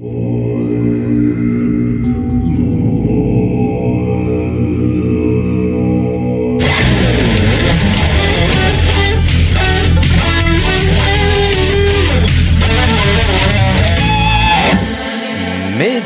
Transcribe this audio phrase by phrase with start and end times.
[0.00, 0.38] Oem,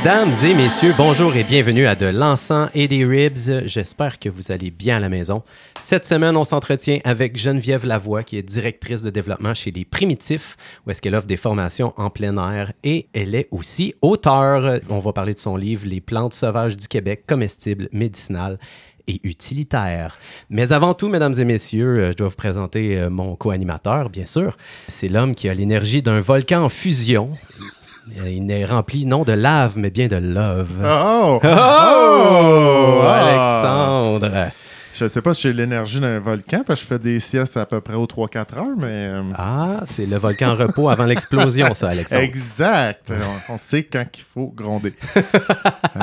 [0.05, 3.67] Mesdames et messieurs, bonjour et bienvenue à De l'encens et des ribs.
[3.67, 5.45] J'espère que vous allez bien à la maison.
[5.79, 10.57] Cette semaine, on s'entretient avec Geneviève Lavoie, qui est directrice de développement chez Les Primitifs,
[10.85, 14.81] où est-ce qu'elle offre des formations en plein air et elle est aussi auteure.
[14.89, 18.59] On va parler de son livre Les plantes sauvages du Québec, comestibles, médicinales
[19.07, 20.19] et utilitaires.
[20.51, 24.27] Mais avant tout, mesdames et messieurs, euh, je dois vous présenter euh, mon co-animateur, bien
[24.27, 24.57] sûr.
[24.89, 27.31] C'est l'homme qui a l'énergie d'un volcan en fusion.
[28.19, 30.69] Euh, Il n'est rempli non de lave, mais bien de love.
[30.85, 31.41] Oh!
[31.43, 31.49] Oh!
[31.49, 33.03] Oh!
[33.07, 34.49] Alexandre!
[34.95, 37.65] Je sais pas si j'ai l'énergie d'un volcan, parce que je fais des siestes à
[37.65, 38.87] peu près aux 3-4 heures, mais...
[38.91, 42.21] euh, Ah, c'est le volcan en repos avant l'explosion, ça, Alexandre.
[42.23, 43.11] Exact!
[43.49, 44.93] On, on sait quand il faut gronder.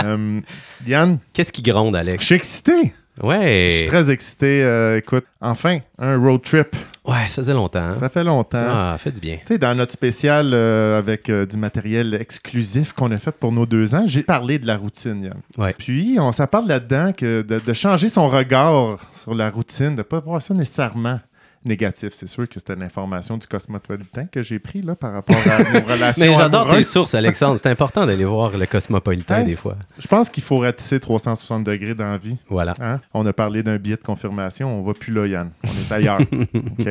[0.06, 0.40] Euh,
[0.86, 2.24] Yann, Qu'est-ce qui gronde, je Alex?
[2.26, 2.94] suis excité!
[3.22, 3.68] Ouais.
[3.70, 4.64] Je suis très excité.
[4.64, 6.76] Euh, écoute, enfin, un road trip.
[7.06, 7.80] Ouais, ça faisait longtemps.
[7.80, 7.96] hein?
[8.00, 8.58] Ça fait longtemps.
[8.68, 9.38] Ah, fait du bien.
[9.38, 13.52] Tu sais, dans notre spécial euh, avec euh, du matériel exclusif qu'on a fait pour
[13.52, 15.38] nos deux ans, j'ai parlé de la routine, Yann.
[15.58, 15.74] Ouais.
[15.78, 19.98] Puis, on s'en parle là-dedans que de, de changer son regard sur la routine, de
[19.98, 21.20] ne pas voir ça nécessairement
[21.66, 22.14] négatif.
[22.14, 25.86] C'est sûr que c'était l'information du cosmopolitain que j'ai pris là, par rapport à nos
[25.94, 27.60] relations Mais j'adore tes sources, Alexandre.
[27.62, 29.44] C'est important d'aller voir le cosmopolitain Hein?
[29.44, 29.76] des fois.
[29.98, 32.38] Je pense qu'il faut ratisser 360 degrés dans la vie.
[32.50, 32.74] Voilà.
[32.80, 33.00] Hein?
[33.14, 35.52] On a parlé d'un billet de confirmation, on va plus là, Yann.
[35.64, 36.22] On est ailleurs.
[36.54, 36.90] OK?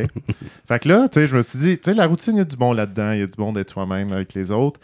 [0.66, 2.42] Fait que là, tu sais, je me suis dit, tu sais, la routine, il y
[2.42, 3.12] a du bon là-dedans.
[3.12, 4.80] Il y a du bon d'être soi-même avec les autres,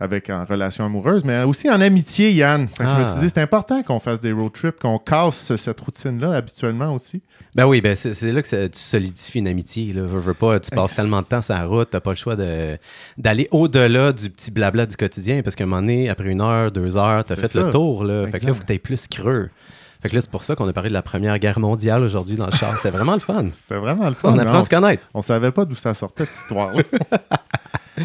[0.00, 2.68] avec en relation amoureuse, mais aussi en amitié, Yann.
[2.78, 3.04] Je me Ah.
[3.04, 7.22] suis dit, c'est important qu'on fasse des road trips, qu'on casse cette routine-là habituellement aussi.
[7.56, 9.92] Ben oui, ben c'est là que ça- tu solidifies une amitié.
[9.92, 10.02] Là.
[10.02, 12.36] Veux, veux pas, tu passes tellement de temps sur la route, t'as pas le choix
[12.36, 12.78] de-
[13.16, 16.70] d'aller au-delà du petit blabla du quotidien parce qu'à un moment donné, après une heure,
[16.70, 17.62] deux heures, t'as fait ça.
[17.64, 18.04] le tour.
[18.04, 18.26] Là.
[18.30, 19.50] Fait que là, faut que t'ailles plus creux.
[20.00, 22.36] Fait que là, c'est pour ça qu'on a parlé de la Première Guerre mondiale aujourd'hui
[22.36, 22.72] dans le char.
[22.76, 23.46] C'est vraiment le fun.
[23.54, 24.32] C'était vraiment le fun.
[24.32, 25.02] On apprend à se connaître.
[25.12, 26.82] on savait pas d'où ça sortait, cette histoire-là.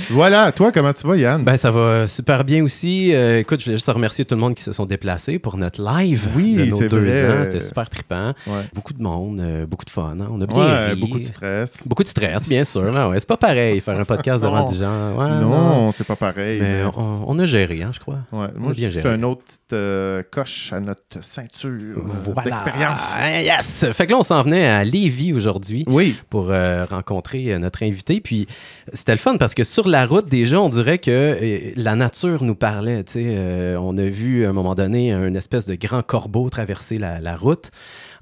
[0.09, 1.43] voilà, toi, comment tu vas, Yann?
[1.43, 3.13] Ben, ça va super bien aussi.
[3.13, 5.81] Euh, écoute, je voulais juste remercier tout le monde qui se sont déplacés pour notre
[5.83, 7.39] live Oui, de nos deux vrai.
[7.39, 7.43] ans.
[7.45, 8.33] C'était super trippant.
[8.47, 8.63] ouais.
[8.73, 10.17] Beaucoup de monde, euh, beaucoup de fun.
[10.19, 10.27] hein.
[10.29, 10.99] On a bien Ouais, ri.
[10.99, 11.75] beaucoup de stress.
[11.85, 12.83] Beaucoup de stress, bien sûr.
[12.83, 15.39] mais ouais, c'est pas pareil faire un podcast devant des gens.
[15.39, 16.59] Non, c'est pas pareil.
[16.61, 18.19] Mais mais- on, on a géré, hein, je crois.
[18.31, 22.49] Moi, c'est un autre petite euh, coche à notre ceinture Voilà.
[22.49, 23.01] d'expérience.
[23.15, 23.85] Ah, Yes!
[23.91, 27.83] Fait que là, on s'en venait à Lévis aujourd'hui Oui, pour euh, rencontrer euh, notre
[27.83, 28.21] invité.
[28.21, 28.47] Puis
[28.93, 32.43] c'était le fun parce que sur la route, déjà, on dirait que euh, la nature
[32.43, 33.03] nous parlait.
[33.15, 37.19] Euh, on a vu à un moment donné un espèce de grand corbeau traverser la,
[37.21, 37.71] la route.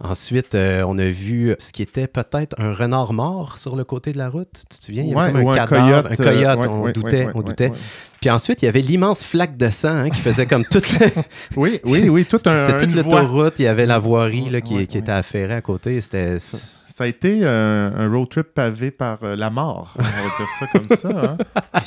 [0.04, 4.12] Ensuite, euh, on a vu ce qui était peut-être un renard mort sur le côté
[4.14, 4.50] de la route.
[4.70, 5.04] Tu te souviens?
[5.04, 6.20] Il y avait Ouais, comme un un cadavre, coyote.
[6.20, 6.60] un coyote.
[6.60, 7.72] euh, on ouais, doutait, ouais, on doutait.
[8.20, 11.08] Puis ensuite, il y avait l'immense flaque de sang hein, qui faisait comme toute, la-
[11.56, 13.22] Oui, oui, oui, tout un, c'était toute une voie.
[13.22, 13.54] l'autoroute.
[13.60, 16.02] Il y avait la voirie là, qui, qui était affairée à côté.
[16.02, 16.40] C'était...
[16.40, 16.58] Ça
[17.02, 20.68] a été euh, un road trip pavé par euh, la mort, on va dire ça
[20.68, 21.36] comme ça.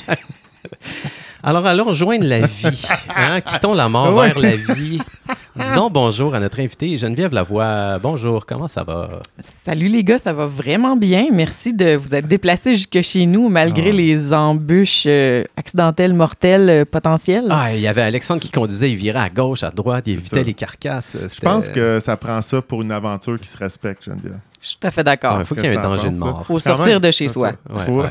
[0.07, 0.15] hein.
[1.43, 2.87] Alors, allons rejoindre la vie.
[3.15, 3.39] Hein?
[3.41, 4.29] Quittons la mort Ouais.
[4.29, 4.99] vers la vie.
[5.55, 7.99] Disons bonjour à notre invité, Geneviève Lavoie.
[8.01, 9.21] Bonjour, comment ça va?
[9.63, 11.27] Salut les gars, ça va vraiment bien.
[11.31, 13.93] Merci de vous être déplacés jusque chez nous malgré Ah.
[13.93, 17.45] les embûches euh, accidentelles, mortelles, euh, potentielles.
[17.51, 20.37] Ah, il y avait Alexandre qui conduisait, il virait à gauche, à droite, il évitait
[20.37, 20.43] ça.
[20.43, 21.15] les carcasses.
[21.15, 24.39] Je pense que ça prend ça pour une aventure qui se respecte, Geneviève.
[24.65, 25.37] Je suis tout à fait d'accord.
[25.39, 26.43] Il faut qu'il y ait un danger de mort.
[26.47, 27.51] Faut Quand sortir même, de chez soi.
[27.69, 28.07] Ouais, faut, ouais.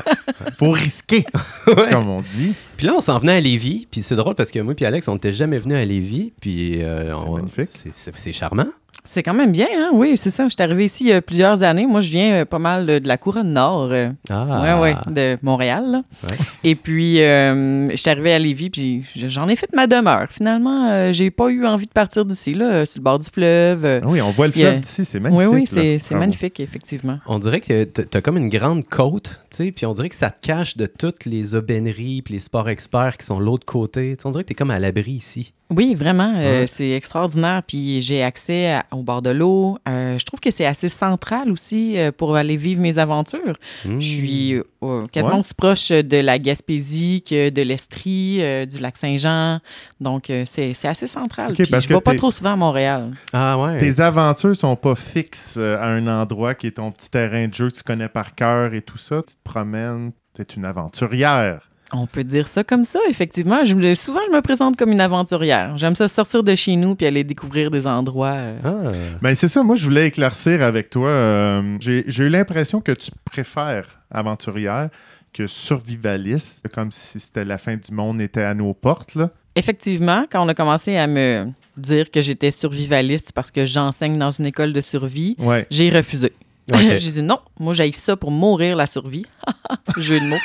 [0.57, 1.25] faut risquer,
[1.67, 1.89] Ouais.
[1.91, 2.55] comme on dit.
[2.85, 5.07] Puis là, on s'en venait à Lévis, puis c'est drôle parce que moi et Alex,
[5.07, 7.69] on n'était jamais venus à Lévis, puis euh, C'est on- magnifique.
[7.91, 8.67] c'est- charmant.
[9.07, 9.89] C'est quand même bien, hein?
[9.93, 10.43] Oui, c'est ça.
[10.45, 11.85] Je suis arrivé ici il y a plusieurs années.
[11.87, 13.89] Moi, je viens euh, pas mal de, de la couronne nord.
[13.91, 14.77] euh, Ah.
[14.79, 15.85] Ouais, ouais, de Montréal.
[15.89, 16.01] là.
[16.29, 16.37] Ouais.
[16.63, 20.25] Et puis, euh, je suis arrivé à Lévis, puis j'en ai fait ma demeure.
[20.29, 23.85] Finalement, euh, j'ai pas eu envie de partir d'ici, là, sur le bord du fleuve.
[23.85, 24.01] euh.
[24.03, 25.47] Ah Oui, on voit le fleuve d'ici, c'est magnifique.
[25.49, 27.19] oui, oui, c'est magnifique, effectivement.
[27.27, 30.77] On dirait que t'as comme une grande côte, puis on dirait que ça te cache
[30.77, 34.17] de toutes les aubaineries puis les sports experts qui sont l'autre côté.
[34.17, 35.53] Tu on dirait que t'es comme à l'abri ici.
[35.71, 36.67] Oui, vraiment, euh, Ouais.
[36.67, 37.63] c'est extraordinaire.
[37.67, 39.79] Puis j'ai accès à- au bord de l'eau.
[39.89, 43.55] Euh, je trouve que c'est assez central aussi euh, pour aller vivre mes aventures.
[43.83, 43.99] Hmm.
[43.99, 45.39] Je suis euh, quasiment Ouais.
[45.39, 49.59] aussi proche de la Gaspésie que de l'Estrie, euh, du lac Saint-Jean.
[49.99, 51.49] Donc, euh, c'est c'est assez central.
[51.49, 53.13] Ok, Puis parce je que vais pas trop souvent à Montréal.
[53.33, 53.77] Ah ouais.
[53.77, 57.69] Tes aventures sont pas fixes à un endroit qui est ton petit terrain de jeu
[57.71, 59.23] que tu connais par cœur et tout ça.
[59.27, 61.69] Tu te promènes, tu es une aventurière.
[61.97, 63.63] On peut dire ça comme ça, effectivement.
[63.65, 65.77] Je me- souvent, je me présente comme une aventurière.
[65.77, 68.33] J'aime ça sortir de chez nous puis aller découvrir des endroits.
[68.35, 68.57] euh.
[68.63, 68.87] Ah.
[69.21, 71.07] Ben c'est ça, moi je voulais éclaircir avec toi.
[71.09, 74.89] euh, J'ai j'ai eu l'impression que tu préfères aventurière
[75.33, 79.15] que survivaliste, comme si c'était la fin du monde était à nos portes.
[79.15, 79.29] Là.
[79.55, 84.31] Effectivement, quand on a commencé à me dire que j'étais survivaliste parce que j'enseigne dans
[84.31, 85.65] une école de survie, Ouais.
[85.69, 86.31] j'ai refusé.
[86.71, 86.79] Ok.
[86.97, 89.25] j'ai dit non, moi j'ai ça pour mourir la survie.
[89.97, 90.35] Jeu de mots.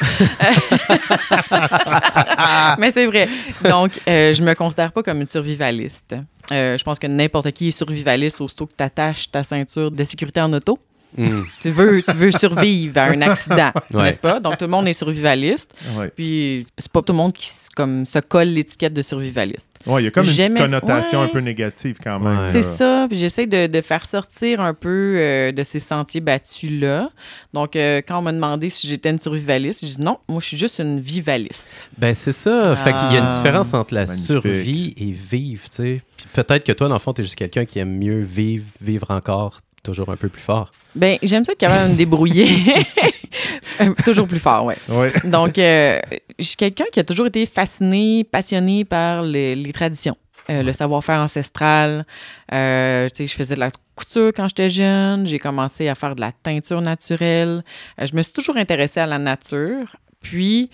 [2.78, 3.28] Mais c'est vrai.
[3.64, 6.14] Donc, euh, je me considère pas comme une survivaliste.
[6.52, 10.04] Euh, je pense que n'importe qui est survivaliste aussitôt que tu attaches ta ceinture de
[10.04, 10.78] sécurité en auto.
[11.16, 14.04] Tu veux, tu veux survivre à un accident, Ouais.
[14.04, 14.40] n'est-ce pas?
[14.40, 15.74] Donc, tout le monde est survivaliste.
[15.96, 16.08] Ouais.
[16.14, 19.68] Puis, c'est pas tout le monde qui comme, se colle l'étiquette de survivaliste.
[19.86, 21.24] Ouais, il y a comme une petite connotation ouais.
[21.26, 22.38] un peu négative quand même.
[22.38, 22.48] Ouais.
[22.52, 23.06] C'est ça.
[23.08, 27.10] Puis j'essaie de, de faire sortir un peu euh, de ces sentiers battus-là.
[27.54, 30.46] Donc, euh, quand on m'a demandé si j'étais une survivaliste, j'ai dit non, moi, je
[30.46, 31.68] suis juste une vivaliste.
[31.96, 32.76] Ben, c'est ça.
[32.76, 33.36] Fait qu'il y a une Ah.
[33.36, 34.26] différence entre la Magnifique.
[34.26, 36.02] survie et vivre, tu sais.
[36.34, 39.58] Peut-être que toi, dans le fond, t'es juste quelqu'un qui aime mieux vivre, vivre encore,
[39.82, 40.72] toujours un peu plus fort.
[40.94, 42.48] Ben, j'aime ça quand même me débrouiller.
[44.04, 44.76] Toujours plus fort, ouais.
[44.88, 45.12] Ouais.
[45.24, 46.00] Donc, euh,
[46.38, 50.16] je suis quelqu'un qui a toujours été fasciné, passionné par les, les traditions,
[50.50, 52.04] euh, le savoir-faire ancestral.
[52.52, 55.26] Euh, tu sais, je faisais de la couture quand j'étais jeune.
[55.26, 57.62] J'ai commencé à faire de la teinture naturelle.
[58.00, 59.96] Euh, je me suis toujours intéressée à la nature.
[60.20, 60.70] Puis,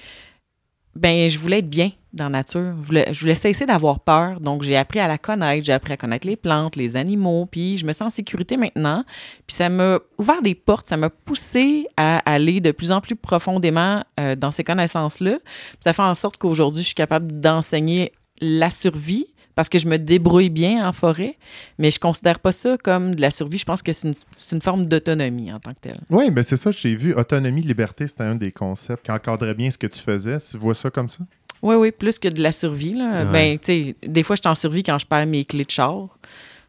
[0.97, 2.75] ben, je voulais être bien dans la nature.
[2.81, 4.41] Je voulais, je voulais cesser d'avoir peur.
[4.41, 5.65] Donc, j'ai appris à la connaître.
[5.65, 7.47] J'ai appris à connaître les plantes, les animaux.
[7.47, 9.05] Puis, je me sens en sécurité maintenant.
[9.47, 10.89] Puis, ça m'a ouvert des portes.
[10.89, 15.39] Ça m'a poussé à aller de plus en plus profondément euh, dans ces connaissances-là.
[15.85, 19.27] Ça fait en sorte qu'aujourd'hui, je suis capable d'enseigner la survie
[19.57, 21.37] parce que je me débrouille bien en forêt,
[21.79, 23.59] mais je considère pas ça comme de la survie.
[23.59, 25.99] Je pense que c'est une, c'est une forme d'autonomie en tant que telle.
[26.11, 27.15] Oui, mais c'est ça, j'ai vu.
[27.15, 30.39] Autonomie, liberté, c'était un des concepts qui encadrait bien ce que tu faisais.
[30.39, 31.21] Tu vois ça comme ça?
[31.63, 32.93] Oui, oui, plus que de la survie.
[32.93, 33.25] Là.
[33.25, 33.33] Ouais.
[33.33, 35.71] Ben, tu sais, des fois, je suis en survie quand je perds mes clés de
[35.71, 36.07] char.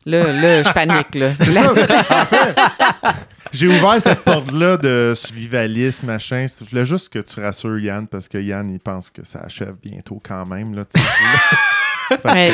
[0.05, 1.13] Là, là je panique.
[1.15, 1.33] Là.
[1.39, 1.73] C'est La ça.
[1.75, 2.55] survie- En fait,
[3.51, 6.45] j'ai ouvert cette porte-là de survivalisme, machin.
[6.47, 9.75] Je voulais juste que tu rassures Yann, parce que Yann, il pense que ça achève
[9.83, 10.73] bientôt quand même.
[10.73, 10.83] Là,
[12.25, 12.51] Mais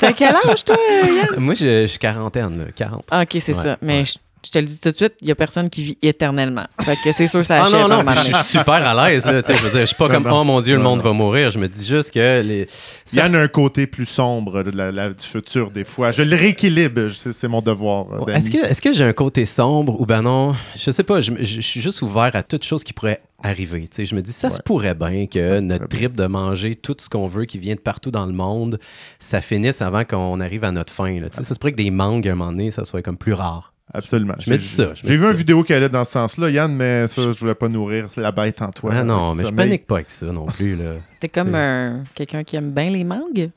[0.00, 1.38] t'as quel âge, toi, Yann?
[1.38, 3.04] Moi, je, je suis quarantaine, là, 40.
[3.10, 3.76] Ah, OK, c'est Ouais, ça.
[3.82, 4.04] Mais ouais.
[4.04, 4.14] je,
[4.44, 6.66] je te le dis tout de suite, il y a personne qui vit éternellement.
[6.80, 9.08] Fait que c'est sûr que ça Ah achève non, non, moment je suis super à
[9.10, 9.24] l'aise.
[9.26, 10.40] Là, tu sais, je veux dire, je suis pas Non, comme, non.
[10.40, 11.04] oh mon Dieu, le Non, monde non.
[11.06, 11.50] va mourir.
[11.50, 12.66] Je me dis juste que les...
[13.12, 16.12] Yann a un côté plus sombre de la- la- du futur, des fois.
[16.12, 17.10] Je le rééquilibre.
[17.10, 18.06] C'est mon devoir.
[18.28, 20.54] Est-ce que, est-ce que j'ai un côté sombre ou ben non?
[20.76, 21.20] Je sais pas.
[21.20, 23.88] Je, me- je- je suis juste ouvert à toute chose qui pourrait arriver.
[23.98, 27.26] Je me dis, ça se pourrait bien que notre trip de manger tout ce qu'on
[27.26, 28.78] veut qui vient de partout dans le monde,
[29.18, 31.18] ça finisse avant qu'on arrive à notre fin.
[31.20, 31.26] là.
[31.32, 33.72] Ça se pourrait que des mangues, à un moment donné, ça soit comme plus rare.
[33.94, 34.34] Absolument.
[34.38, 35.30] Je me dis ça, J'ai vu ça.
[35.30, 38.32] une vidéo qui allait dans ce sens-là, Yann, mais ça, je voulais pas nourrir la
[38.32, 38.92] bête en toi.
[38.96, 40.74] ah non, mais je panique pas avec ça non plus.
[40.76, 40.94] Là.
[41.20, 41.56] T'es comme
[42.14, 43.50] quelqu'un qui aime bien les mangues?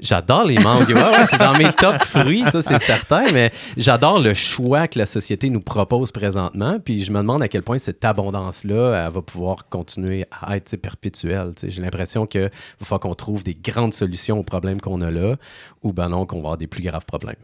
[0.00, 0.88] J'adore les mangues.
[0.88, 4.96] Ouais, ouais, c'est dans mes top fruits, ça, c'est certain, mais j'adore le choix que
[4.96, 6.78] la société nous propose présentement.
[6.78, 10.76] Puis je me demande à quel point cette abondance-là, elle va pouvoir continuer à être
[10.76, 11.52] perpétuelle.
[11.56, 11.70] tu sais.
[11.70, 12.48] J'ai l'impression qu'il va
[12.84, 15.34] falloir qu'on trouve des grandes solutions aux problèmes qu'on a là,
[15.82, 17.34] ou ben non, qu'on va avoir des plus graves problèmes.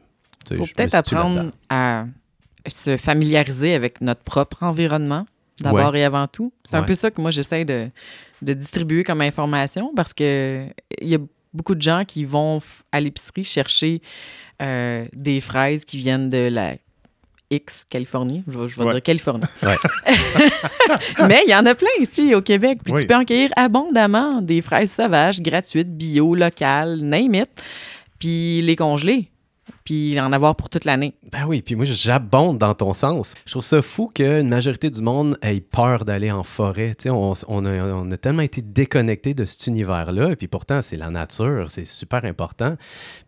[0.49, 1.51] Faut peut-être apprendre là-dedans.
[1.71, 2.05] à
[2.67, 5.27] se familiariser avec notre propre environnement,
[5.61, 6.53] d'abord et avant tout.
[6.65, 7.89] C'est un peu ça que moi, j'essaie de,
[8.43, 10.67] de distribuer comme information parce que
[11.01, 11.19] il y a
[11.53, 14.01] beaucoup de gens qui vont à l'épicerie chercher
[14.63, 16.75] euh, des fraises qui viennent de la
[17.51, 18.43] X, Californie.
[18.49, 18.93] Je vais, je vais Ouais.
[18.95, 19.45] dire Californie.
[19.63, 19.77] Ouais.
[21.29, 22.81] Mais il y en a plein ici au Québec.
[22.83, 23.01] Puis Oui.
[23.03, 27.49] tu peux en cueillir abondamment des fraises sauvages, gratuites, bio, locales, name it.
[28.19, 29.31] Puis les congeler.
[29.85, 31.15] Puis en avoir pour toute l'année.
[31.31, 33.35] Ben oui, puis moi, j'abonde dans ton sens.
[33.47, 36.95] Je trouve ça fou qu'une majorité du monde ait peur d'aller en forêt.
[36.95, 40.49] Tu sais, on, on a, on a tellement été déconnecté de cet univers-là, et puis
[40.49, 42.77] pourtant, c'est la nature, c'est super important.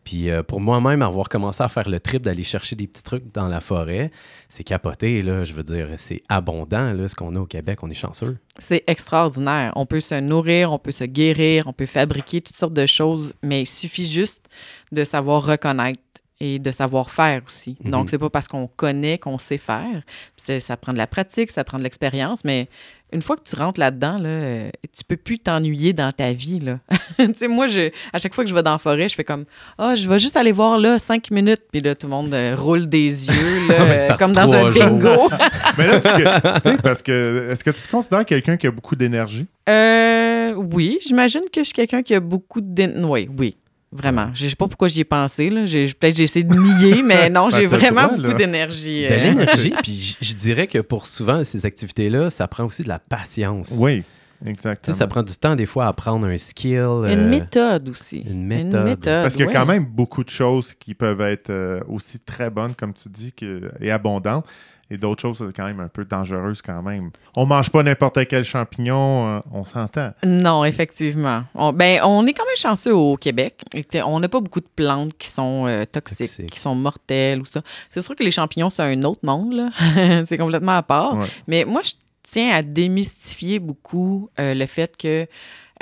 [0.05, 3.33] Puis euh, pour moi-même, avoir commencé à faire le trip d'aller chercher des petits trucs
[3.33, 4.11] dans la forêt,
[4.49, 5.45] c'est capoté, là.
[5.45, 7.83] Je veux dire, c'est abondant, là, ce qu'on a au Québec.
[7.83, 8.39] On est chanceux.
[8.59, 9.73] C'est extraordinaire.
[9.77, 13.35] On peut se nourrir, on peut se guérir, on peut fabriquer toutes sortes de choses,
[13.43, 14.49] mais il suffit juste
[14.93, 16.01] de savoir reconnaître
[16.41, 17.77] et de savoir faire aussi.
[17.85, 17.91] Mhm.
[17.91, 20.03] Donc, c'est pas parce qu'on connaît qu'on sait faire.
[20.37, 22.69] Ça prend de la pratique, ça prend de l'expérience, mais
[23.13, 26.59] une fois que tu rentres là-dedans, là, euh, tu peux plus t'ennuyer dans ta vie.
[26.59, 26.81] Là.
[27.49, 29.45] moi, je, à chaque fois que je vais dans la forêt, je fais comme
[29.79, 31.63] Ah, je vais juste aller voir là cinq minutes.
[31.71, 34.71] Puis là, tout le monde euh, roule des yeux, là, Ouais, euh, comme dans un
[34.73, 34.85] jours.
[34.85, 35.31] bingo.
[35.79, 36.09] Mais là, tu
[36.63, 39.47] tu sais, parce que est-ce que tu te considères quelqu'un qui a beaucoup d'énergie?
[39.69, 43.05] Euh, oui, j'imagine que je suis quelqu'un qui a beaucoup de...
[43.07, 43.57] Oui, oui,
[43.97, 44.29] vraiment.
[44.35, 45.51] Je sais pas pourquoi j'y ai pensé.
[45.51, 45.67] Là.
[45.67, 49.03] J'ai- Peut-être que j'ai essayé de nier, mais non, Ben, j'ai vraiment droit, beaucoup d'énergie.
[49.07, 49.17] De euh.
[49.17, 53.73] l'énergie, puis je dirais que pour souvent ces activités-là, ça prend aussi de la patience.
[53.79, 54.03] Oui,
[54.45, 54.97] exactement.
[54.97, 56.75] ça prend du temps des fois à apprendre un skill.
[56.75, 58.25] Une euh, méthode aussi.
[58.29, 59.01] une méthode.
[59.03, 59.53] Parce qu'il y a ouais.
[59.53, 63.33] quand même beaucoup de choses qui peuvent être euh, aussi très bonnes, comme tu dis,
[63.33, 64.45] que, et abondantes.
[64.91, 67.11] Et d'autres choses euh, quand même un peu dangereuses quand même.
[67.35, 70.13] On mange pas n'importe quel champignon, euh, on s'entend.
[70.25, 71.45] Non, effectivement.
[71.55, 73.63] On, ben, on est quand même chanceux au Québec.
[74.05, 77.63] On n'a pas beaucoup de plantes qui sont euh, toxiques, qui sont mortelles ou ça.
[77.91, 79.71] C'est sûr que les champignons, c'est un autre monde, là.
[80.27, 81.17] c'est complètement à part.
[81.17, 81.27] Ouais.
[81.47, 81.93] Mais moi, je
[82.27, 85.27] tiens à démystifier beaucoup euh, le fait que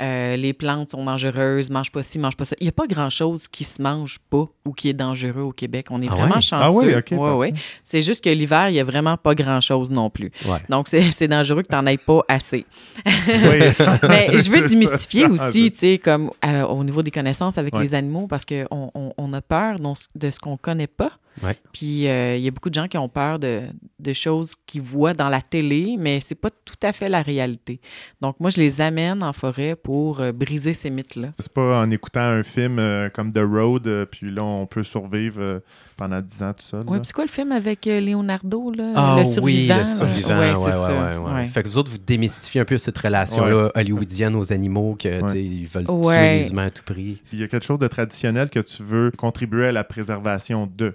[0.01, 2.55] euh, les plantes sont dangereuses, mange pas ci, mange pas ça.
[2.59, 5.87] Il n'y a pas grand-chose qui se mange pas ou qui est dangereux au Québec.
[5.89, 6.41] On est Ah vraiment ouais?
[6.41, 6.63] chanceux.
[6.63, 7.53] Ah ouais, ok, Ouais.
[7.83, 10.31] C'est juste que l'hiver, il n'y a vraiment pas grand-chose non plus.
[10.69, 12.65] Donc, c'est dangereux que tu n'en ailles pas assez.
[13.05, 13.13] Oui.
[14.09, 15.47] Mais je veux démystifier ça.
[15.47, 19.13] aussi, tu sais, comme euh, au niveau des connaissances avec les animaux, parce qu'on on,
[19.17, 19.77] on a peur
[20.15, 21.11] de ce qu'on connaît pas.
[21.43, 21.55] Ouais.
[21.73, 23.63] Puis euh, il y a beaucoup de gens qui ont peur de,
[23.99, 27.79] de choses qu'ils voient dans la télé, mais c'est pas tout à fait la réalité.
[28.21, 31.29] Donc moi, je les amène en forêt pour euh, briser ces mythes-là.
[31.37, 34.83] C'est pas en écoutant un film euh, comme The Road, euh, puis là, on peut
[34.83, 35.59] survivre euh,
[35.97, 36.83] pendant 10 ans tout seul.
[36.87, 38.93] Oui, puis c'est quoi le film avec euh, Leonardo, là?
[38.95, 39.75] Ah le oui, survivant?
[39.75, 39.85] le là?
[39.85, 40.39] survivant.
[40.39, 40.91] Ouais, Ouais, ça.
[40.91, 41.33] ouais, ouais.
[41.33, 41.47] Ouais.
[41.49, 45.65] Fait que vous autres, vous démystifiez un peu cette relation-là hollywoodienne aux animaux, que ils
[45.67, 47.21] veulent tuer les humains à tout prix.
[47.25, 50.93] S'il y a quelque chose de traditionnel que tu veux contribuer à la préservation de,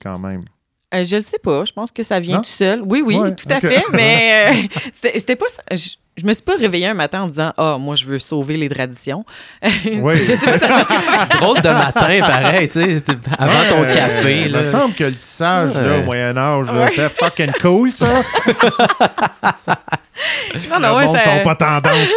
[0.00, 0.40] quand même.
[0.94, 1.64] Euh, je le sais pas.
[1.64, 2.42] Je pense que ça vient Non?
[2.42, 2.82] tout seul.
[2.82, 3.82] Oui, oui, Ouais, tout à fait.
[3.92, 5.48] Mais euh, c'était pas.
[5.48, 5.62] ça.
[5.74, 8.56] Je, je me suis pas réveillée un matin en disant Ah, moi, je veux sauver
[8.56, 9.24] les traditions.
[9.92, 10.16] Oui.
[10.18, 10.86] je sais pas, ça
[11.40, 13.02] Drôle de matin, pareil, tu sais,
[13.38, 14.42] avant ton café.
[14.46, 14.58] Il Là.
[14.58, 16.88] me semble que le tissage, là, au Moyen-Âge, là, Ouais.
[16.90, 18.06] c'était fucking cool, ça.
[20.70, 22.08] Non, non, le monde ça- sont pas tendance.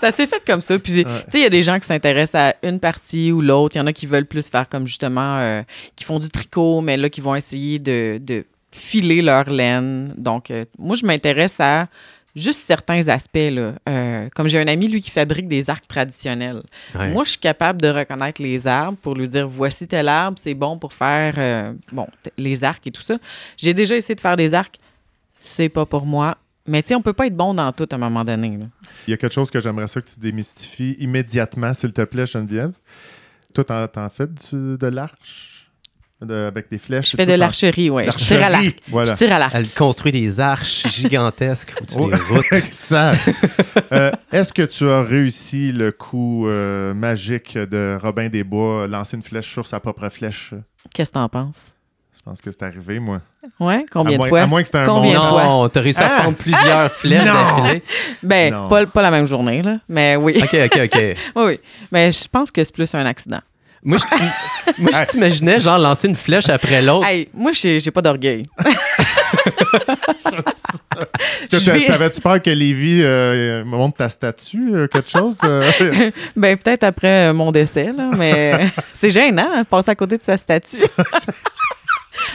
[0.00, 0.78] ça s'est fait comme ça.
[0.78, 3.76] Puis, tu sais, il y a des gens qui s'intéressent à une partie ou l'autre.
[3.76, 5.62] Il y en a qui veulent plus faire comme justement, euh,
[5.94, 10.12] qui font du tricot, mais là, qui vont essayer de, de filer leur laine.
[10.16, 11.86] Donc, euh, moi, je m'intéresse à
[12.36, 13.36] juste certains aspects.
[13.50, 13.74] Là.
[13.88, 16.62] Euh, comme j'ai un ami, lui, qui fabrique des arcs traditionnels.
[16.94, 17.10] Ouais.
[17.10, 20.54] Moi, je suis capable de reconnaître les arbres pour lui dire voici tel arbre, c'est
[20.54, 22.06] bon pour faire euh, bon
[22.36, 23.18] les arcs et tout ça.
[23.56, 24.78] J'ai déjà essayé de faire des arcs,
[25.38, 26.36] c'est pas pour moi.
[26.66, 28.56] Mais tu sais, on peut pas être bon dans tout à un moment donné.
[28.58, 28.66] là.
[29.06, 32.26] Il y a quelque chose que j'aimerais ça que tu démystifies immédiatement, s'il te plaît,
[32.26, 32.72] Geneviève.
[33.54, 35.57] Toi, t'en, t'en fais du- de l'arche?
[36.20, 37.12] De- avec des flèches?
[37.12, 37.86] Je fais de l'archerie.
[37.86, 38.64] Je tire à l'arc.
[38.64, 39.12] L'archerie, voilà.
[39.12, 39.52] Je tire à l'arc.
[39.54, 42.10] Elle construit des arches gigantesques au-dessus Oh.
[42.10, 42.44] des routes.
[43.92, 49.16] Euh, Est-ce que tu as réussi le coup euh, magique de Robin des Bois, lancer
[49.16, 50.52] une flèche sur sa propre flèche?
[50.92, 51.72] Qu'est-ce que t'en penses?
[52.18, 53.22] Je pense que c'est arrivé, moi.
[53.60, 54.40] Ouais, combien à de moins, fois?
[54.42, 55.44] À moins que c'était un Combien fois?
[55.44, 56.20] Non, t'as réussi à Ah!
[56.22, 57.32] prendre plusieurs flèches Non!
[57.32, 57.82] d'affilée.
[58.22, 58.68] Ben, Non.
[58.68, 59.78] pas, pas la même journée, là.
[59.88, 60.34] Mais oui.
[60.42, 60.94] OK, OK, OK.
[60.94, 61.60] oui, oui.
[61.92, 63.40] Mais je pense que c'est plus un accident.
[63.84, 67.06] Moi, je t'im- moi, je t'imaginais, genre, lancer une flèche après l'autre.
[67.06, 68.42] Hey, moi, j'ai j'ai pas d'orgueil.
[71.52, 75.38] Vais- T'avais-tu peur que Lévi euh, monte ta statue, euh, quelque chose?
[75.44, 75.62] euh?
[76.36, 78.68] Ben, peut-être après mon décès, là, mais
[79.00, 80.78] c'est gênant, hein, de passer à côté de sa statue.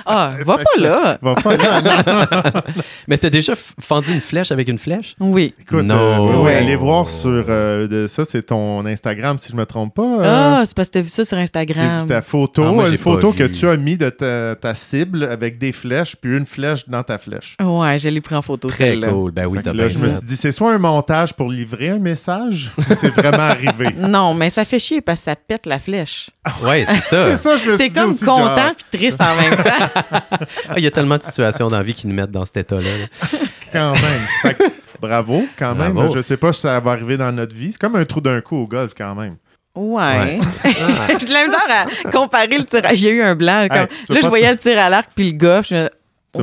[0.06, 1.18] Ah, va pas là.
[1.22, 2.62] Va pas là, non.
[3.08, 5.16] Mais t'as déjà fendu une flèche avec une flèche?
[5.20, 5.54] Oui.
[5.62, 5.96] Écoute, Non.
[5.96, 9.96] euh, ouais, allez voir sur euh, de- ça, c'est ton Instagram, si je me trompe
[9.96, 10.02] pas.
[10.04, 12.02] euh, Ah, c'est parce que t'as vu ça sur Instagram.
[12.02, 15.24] vu ta photo, Ah, moi, une photo que tu as mis de ta, ta cible
[15.24, 17.56] avec des flèches, puis une flèche dans ta flèche.
[17.62, 19.10] Ouais, je l'ai pris en photo, Très celle-là.
[19.10, 19.32] cool.
[19.32, 21.90] Ben oui, t'as là, bien je me suis dit, c'est soit un montage pour livrer
[21.90, 23.88] un message, ou c'est vraiment arrivé?
[24.14, 26.30] Non, mais ça fait chier parce que ça pète la flèche.
[26.64, 27.26] Ouais, c'est ça.
[27.30, 28.26] c'est ça, je me suis T'es dit comme aussi.
[28.26, 29.70] content genre, puis triste en même temps.
[30.70, 32.58] Ah, Il y a tellement de situations dans la vie qui nous mettent dans cet
[32.58, 32.82] état-là.
[32.82, 33.40] là.
[33.72, 34.02] quand même.
[34.42, 34.64] Fait que,
[35.02, 35.94] bravo, quand même.
[35.94, 36.16] Bravo.
[36.16, 37.72] Je sais pas si ça va arriver dans notre vie.
[37.74, 39.36] C'est comme un trou d'un coup au golf, quand même.
[39.76, 40.04] Ouais.
[40.04, 40.40] Ouais.
[41.20, 41.68] J'ai de la misère
[42.06, 42.94] à comparer le tir à...
[42.94, 43.68] J'ai eu un blanc.
[43.70, 45.68] comme- Hey, Là, je voyais le tir à l'arc puis le golf.
[45.70, 45.90] Je me...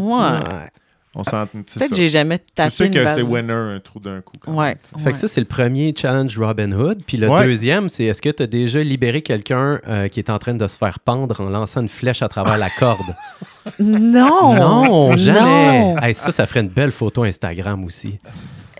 [0.00, 0.68] Ouais.
[1.14, 2.02] On s'en c'est Peut-être que ça.
[2.02, 4.34] j'ai jamais Tu tapé sais une que c'est winner, un trou d'un coup.
[4.40, 4.76] quand Ouais.
[4.98, 5.12] Fait ouais.
[5.12, 7.02] que ça, c'est le premier challenge Robin Hood.
[7.04, 7.44] Puis le Ouais.
[7.46, 10.68] deuxième, c'est est-ce que tu as déjà libéré quelqu'un euh, qui est en train de
[10.68, 13.14] se faire pendre en lançant une flèche à travers la corde?
[13.78, 14.54] Non!
[14.54, 15.80] non, jamais.
[15.80, 15.98] Non.
[15.98, 18.18] Hey, ça, ça ferait une belle photo Instagram aussi.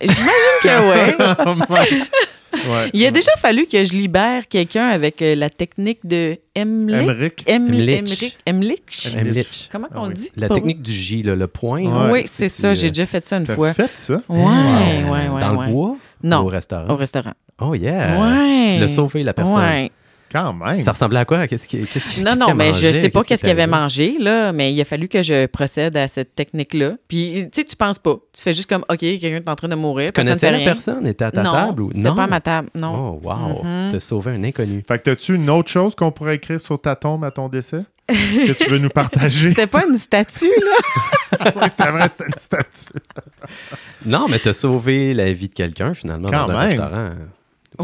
[0.01, 0.31] J'imagine
[0.63, 2.03] que oui.
[2.53, 2.91] Ouais.
[2.93, 7.45] Il a déjà fallu que je libère quelqu'un avec euh, la technique de Emlich.
[7.47, 8.37] Emlich.
[8.47, 9.69] Emlich.
[9.71, 10.09] Comment Ah qu'on oui.
[10.09, 10.31] le dit?
[10.37, 11.83] La Pas technique du J, là, le point.
[11.83, 12.11] Ouais.
[12.13, 12.69] Oui, c'est ça.
[12.69, 13.73] euh, J'ai déjà fait ça une fois.
[13.73, 14.21] fait ça?
[14.29, 15.41] Ouais, ouais, ouais.
[15.41, 15.67] Dans ouais.
[15.67, 15.97] le bois?
[16.23, 16.39] Non.
[16.41, 16.93] Au restaurant?
[16.93, 17.33] Au restaurant.
[17.61, 18.19] Oh yeah!
[18.21, 18.75] Ouais.
[18.75, 19.57] Tu l'as sauvé, la personne.
[19.59, 19.91] Ouais.
[20.31, 20.83] Quand même.
[20.85, 21.47] Ça ressemblait à quoi?
[21.49, 22.93] Qu'est-ce qu'il qu'est-ce qu'il- Non, non, mais je mangé?
[22.93, 25.97] sais pas qu'est-ce qui qu'il avait mangé, là, mais il a fallu que je procède
[25.97, 26.93] à cette technique-là.
[27.09, 28.15] Puis, tu sais, tu penses pas.
[28.33, 30.07] Tu fais juste comme, OK, quelqu'un est en train de mourir.
[30.07, 30.67] Tu personne connaissais fait la rien.
[30.73, 31.07] personne?
[31.07, 31.83] était à ta non, table?
[31.83, 33.19] ou C'était pas à ma table, non.
[33.23, 33.65] Oh, wow!
[33.65, 33.89] Mhm.
[33.93, 34.85] T'as sauvé un inconnu.
[34.87, 37.83] Fait que t'as-tu une autre chose qu'on pourrait écrire sur ta tombe à ton décès?
[38.09, 39.49] que tu veux nous partager?
[39.51, 41.53] C'était pas une statue, là?
[41.57, 42.99] oui, c'était vrai, c'était une statue.
[44.05, 46.63] Non, mais t'as sauvé la vie de quelqu'un, finalement, Quand dans un même.
[46.71, 47.11] restaurant.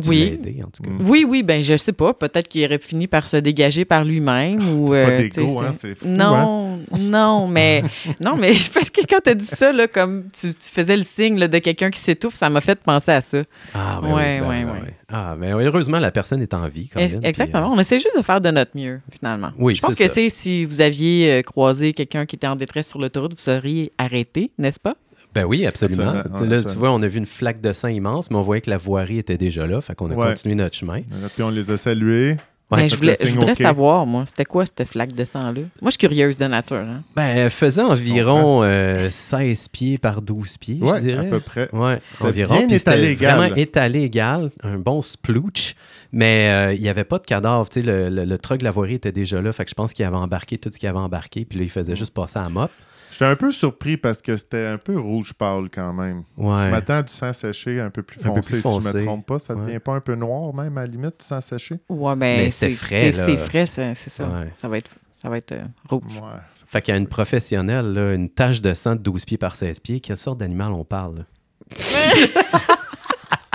[0.07, 0.21] Oui.
[0.21, 0.91] l'as aidé, en tout cas.
[1.07, 2.15] Oui, oui, ben je sais pas.
[2.15, 4.89] Peut-être qu'il aurait fini par se dégager par lui-même ou.
[4.89, 6.15] Pas euh, d'égo, hein, c'est- fou, hein?
[6.17, 7.83] Non, Non, mais
[8.23, 11.03] non, mais parce que quand tu as dit ça, là, comme tu, tu faisais le
[11.03, 13.43] signe là, de quelqu'un qui s'étouffe, ça m'a fait penser à ça.
[13.75, 14.95] Ah, ben Ouais, oui, ben ouais, oui, ouais.
[15.09, 16.89] Ah, mais heureusement, la personne est en vie.
[16.89, 17.73] Colin, E- puis, Exactement.
[17.73, 19.51] On essaie juste de faire de notre mieux, finalement.
[19.59, 22.89] Oui, Je pense que c'est si vous aviez euh, croisé quelqu'un qui était en détresse
[22.89, 24.95] sur l'autoroute, vous seriez arrêté, n'est-ce pas?
[25.37, 26.09] Ben oui, absolument.
[26.11, 28.43] Absolument, ouais, là, tu vois, on a vu une flaque de sang immense, mais on
[28.43, 29.81] voyait que la voirie était déjà là.
[29.81, 30.29] Fait qu'on a Ouais.
[30.31, 31.03] continué notre chemin.
[31.35, 32.37] Puis on les a salués.
[32.69, 35.61] Ouais, Ben, je, voulais, voudrais savoir, moi, c'était quoi cette flaque de sang-là?
[35.81, 36.79] Moi, je suis curieuse de nature.
[36.79, 37.03] Hein?
[37.15, 41.29] Ben, elle faisait environ euh, 16 pieds par 12 pieds, je Ouais, à dirais.
[41.31, 41.69] peu près.
[41.73, 42.57] Ouais, environ.
[42.59, 43.37] bien étalé égal.
[43.39, 45.77] Vraiment étalé égal, un bon splooch,
[46.11, 47.69] mais euh, il n'y avait pas de cadavre.
[47.69, 49.75] Tu sais, le, le, le truck de la voirie était déjà là, fait que je
[49.77, 52.41] pense qu'il avait embarqué tout ce qu'il avait embarqué, puis là, il faisait juste passer
[52.41, 52.73] à mop.
[53.19, 56.23] J'étais un peu surpris parce que c'était un peu rouge pâle quand même.
[56.37, 56.71] Je Ouais.
[56.71, 58.93] m'attends à du sang séché un peu plus Un peu foncé, si je foncé.
[58.99, 59.39] me trompe pas.
[59.39, 59.65] Ça Ouais.
[59.67, 61.77] devient pas un peu noir même à la limite, du sang séché?
[61.89, 64.25] Ouais, ben, Mais c'est frais, c'est- frais, c'est ça.
[64.29, 64.53] Ouais.
[64.55, 66.17] Ça va être, ça va être euh, rouge.
[66.17, 66.41] Ouais.
[66.69, 69.57] Fait qu'il y a une professionnelle, là, une tache de sang de 12 pieds par
[69.57, 70.01] 16 pieds.
[70.01, 71.25] Quelle sorte d'animal on parle?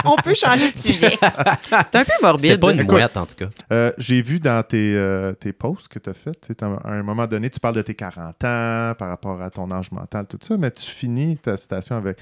[0.06, 1.18] On peut changer de sujet.
[1.70, 2.52] c'est un peu morbide.
[2.52, 3.50] C'était pas une Écoute, mouette, en tout cas.
[3.72, 6.32] Euh, J'ai vu dans tes, euh, tes posts que tu as fait,
[6.62, 9.92] à un moment donné, tu parles de tes 40 ans par rapport à ton âge
[9.92, 12.18] mental, tout ça, mais tu finis ta citation avec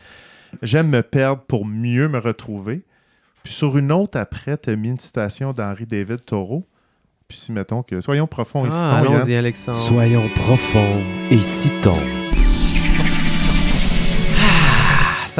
[0.62, 2.84] J'aime me perdre pour mieux me retrouver.
[3.44, 6.66] Puis sur une autre après, tu as mis une citation d'Henri David Thoreau.
[7.28, 9.78] Puis si mettons que soyons profonds et Ah, citons, Alexandre.
[9.78, 12.29] Soyons profonds et citons.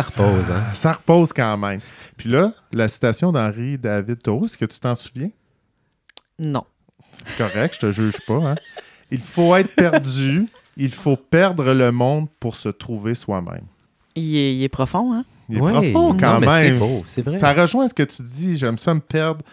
[0.02, 0.64] Ça repose, hein?
[0.74, 1.80] Ça repose quand même.
[2.18, 5.30] Puis là, la citation d'Henri David Thoreau, est-ce que tu t'en souviens?
[6.40, 6.64] Non.
[7.38, 8.36] Correct, je te juge pas.
[8.52, 8.56] hein.
[9.12, 13.66] Il faut être perdu, il faut perdre le monde pour se trouver soi-même.
[14.16, 15.26] Il est, il est profond, hein?
[15.50, 15.72] Il est Ouais.
[15.72, 16.74] profond quand Non, même.
[16.74, 17.38] C'est beau, c'est vrai.
[17.38, 18.58] Ça rejoint ce que tu dis.
[18.58, 19.44] J'aime ça me perdre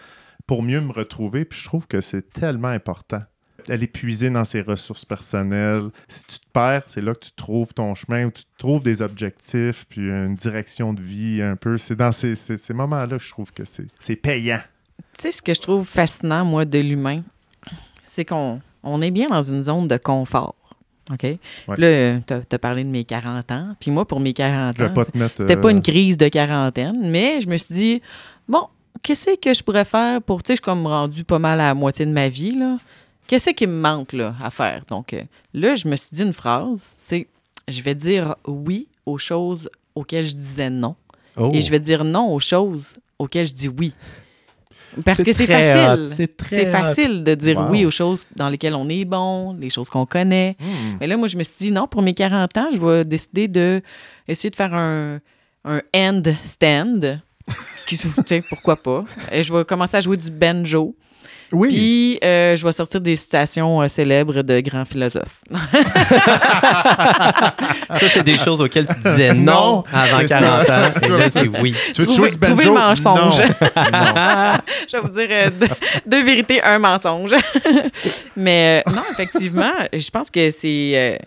[0.45, 1.43] pour mieux me retrouver.
[1.43, 3.21] Puis je trouve que c'est tellement important.
[3.69, 5.89] Aller puiser dans ses ressources personnelles.
[6.07, 9.01] Si tu te perds, c'est là que tu trouves ton chemin, où tu trouves des
[9.01, 11.77] objectifs, puis une direction de vie un peu.
[11.77, 13.63] C'est dans ces, ces- ces moments-là que je trouve que
[13.99, 14.59] c'est payant.
[15.17, 17.23] Tu sais, ce que je trouve fascinant, moi, de l'humain,
[18.15, 20.55] c'est qu'on on est bien dans une zone de confort.
[21.11, 21.23] OK?
[21.77, 23.75] Là, tu as, parlé de mes 40 ans.
[23.79, 24.93] Puis moi, pour mes 40 Je vais ans,
[25.37, 28.01] c'était euh, pas une crise de quarantaine, mais je me suis dit,
[28.47, 28.63] bon,
[29.03, 31.67] qu'est-ce que je pourrais faire pour, tu sais, je suis comme rendu pas mal à
[31.67, 32.77] la moitié de ma vie, là.
[33.27, 34.83] Qu'est-ce qui me manque, là, à faire?
[34.89, 35.21] Donc, euh,
[35.53, 37.27] là, je me suis dit une phrase, c'est,
[37.67, 40.95] je vais dire oui aux choses auxquelles je disais non.
[41.35, 41.51] Oh.
[41.53, 43.93] Et je vais dire non aux choses auxquelles je dis oui.
[45.05, 46.07] Parce que c'est facile.
[46.09, 47.69] c'est très facile de dire Wow.
[47.69, 50.55] oui aux choses dans lesquelles on est bon, les choses qu'on connaît.
[50.59, 50.97] hmm.
[50.99, 53.47] Mais là, moi, je me suis dit, non, pour mes 40 ans, je vais décider
[53.47, 53.81] de
[54.27, 55.19] essayer de faire un,
[55.65, 57.19] un handstand.
[57.87, 59.03] Qui, tu sais, pourquoi pas.
[59.31, 60.95] Et je vais commencer à jouer du banjo.
[61.51, 61.69] Oui.
[61.69, 65.41] Puis, euh, je vais sortir des citations euh, célèbres de grands philosophes.
[67.99, 70.87] Ça, c'est des choses auxquelles tu disais non, Non, avant c'est 40 ça.
[70.87, 70.91] ans.
[71.01, 71.75] Et là, c'est oui.
[71.93, 72.53] tu veux jouer du banjo?
[72.55, 73.39] trouvez le mensonge.
[73.39, 73.47] Non.
[73.87, 74.57] Non.
[74.91, 75.67] je vais vous dire euh, deux,
[76.05, 77.31] deux vérités, un mensonge.
[78.35, 81.17] Mais euh, non, effectivement, je pense que c'est euh,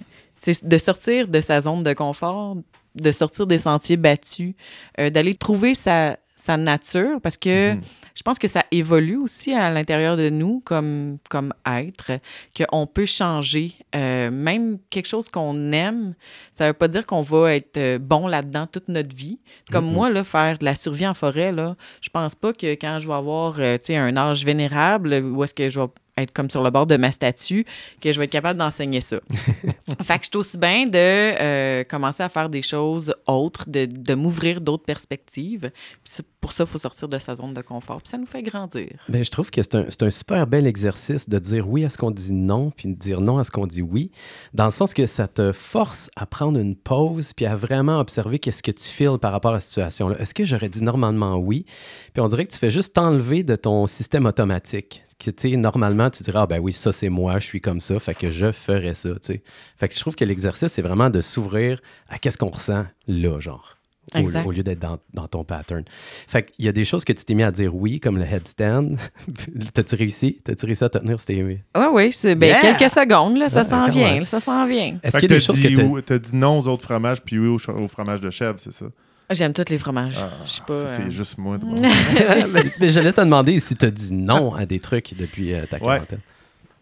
[0.42, 2.56] c'est de sortir de sa zone de confort,
[2.94, 4.54] de sortir des sentiers battus,
[4.98, 7.80] euh, d'aller trouver sa, sa nature, parce que Mhm.
[8.20, 12.20] Je pense que ça évolue aussi à l'intérieur de nous comme, comme être,
[12.54, 13.72] qu'on peut changer.
[13.96, 16.12] Euh, même quelque chose qu'on aime,
[16.52, 19.38] ça veut pas dire qu'on va être euh, bon là-dedans toute notre vie.
[19.72, 22.98] Comme moi, là, faire de la survie en forêt, là, je pense pas que quand
[22.98, 25.86] je vais avoir euh, un âge vénérable, où est-ce que je vais
[26.18, 27.64] être comme sur le bord de ma statue,
[28.00, 29.16] que je vais être capable d'enseigner ça.
[30.02, 33.86] fait que je suis aussi bien de euh, commencer à faire des choses autres, de,
[33.86, 35.70] de m'ouvrir d'autres perspectives.
[36.04, 38.00] Puis pour ça, il faut sortir de sa zone de confort.
[38.10, 38.90] Ça nous fait grandir.
[39.08, 41.96] Ben, je trouve que c'est un, un super bel exercice de dire oui à ce
[41.96, 44.10] qu'on dit non, puis de dire non à ce qu'on dit oui,
[44.52, 48.40] dans le sens que ça te force à prendre une pause, puis à vraiment observer
[48.40, 50.18] qu'est-ce que tu files par rapport à la situation-là.
[50.18, 51.66] Est-ce que j'aurais dit normalement oui?
[52.12, 55.04] Puis on dirait que tu fais juste t'enlever de ton système automatique.
[55.20, 58.14] Que, normalement, tu dirais, ah ben oui, ça c'est moi, je suis comme ça, fait
[58.14, 59.42] que je ferais ça, tu sais.
[59.76, 63.38] Fait que je trouve que l'exercice, c'est vraiment de s'ouvrir à qu'est-ce qu'on ressent là,
[63.38, 63.76] genre.
[64.14, 64.44] Au, Exact.
[64.46, 65.84] au lieu d'être dans, dans ton pattern.
[66.26, 68.24] Fait qu'il y a des choses que tu t'es mis à dire oui, comme le
[68.24, 68.96] headstand.
[69.74, 70.40] T'as-tu réussi?
[70.44, 71.18] T'as-tu réussi à te tenir?
[71.18, 71.42] C'était...
[71.42, 71.58] Oui,
[71.92, 72.74] oui, c'est ben, Yeah!
[72.74, 74.98] quelques secondes, là, ça Ouais, s'en vient, là, ça s'en vient.
[75.02, 76.34] Est-ce Fait qu'il y a des que t'as choses que dit t'as- oui- t'as dit
[76.34, 78.86] non aux autres fromages, puis oui au, au fromage de chèvre, c'est ça?
[79.30, 80.16] J'aime tous les fromages.
[80.20, 80.74] Ah, Je sais pas.
[80.74, 81.56] ça, c'est euh, juste moi.
[81.56, 81.80] de mon-
[82.52, 85.66] mais, mais j'allais te demander si tu as dit non à des trucs depuis euh,
[85.66, 86.18] ta quarantaine.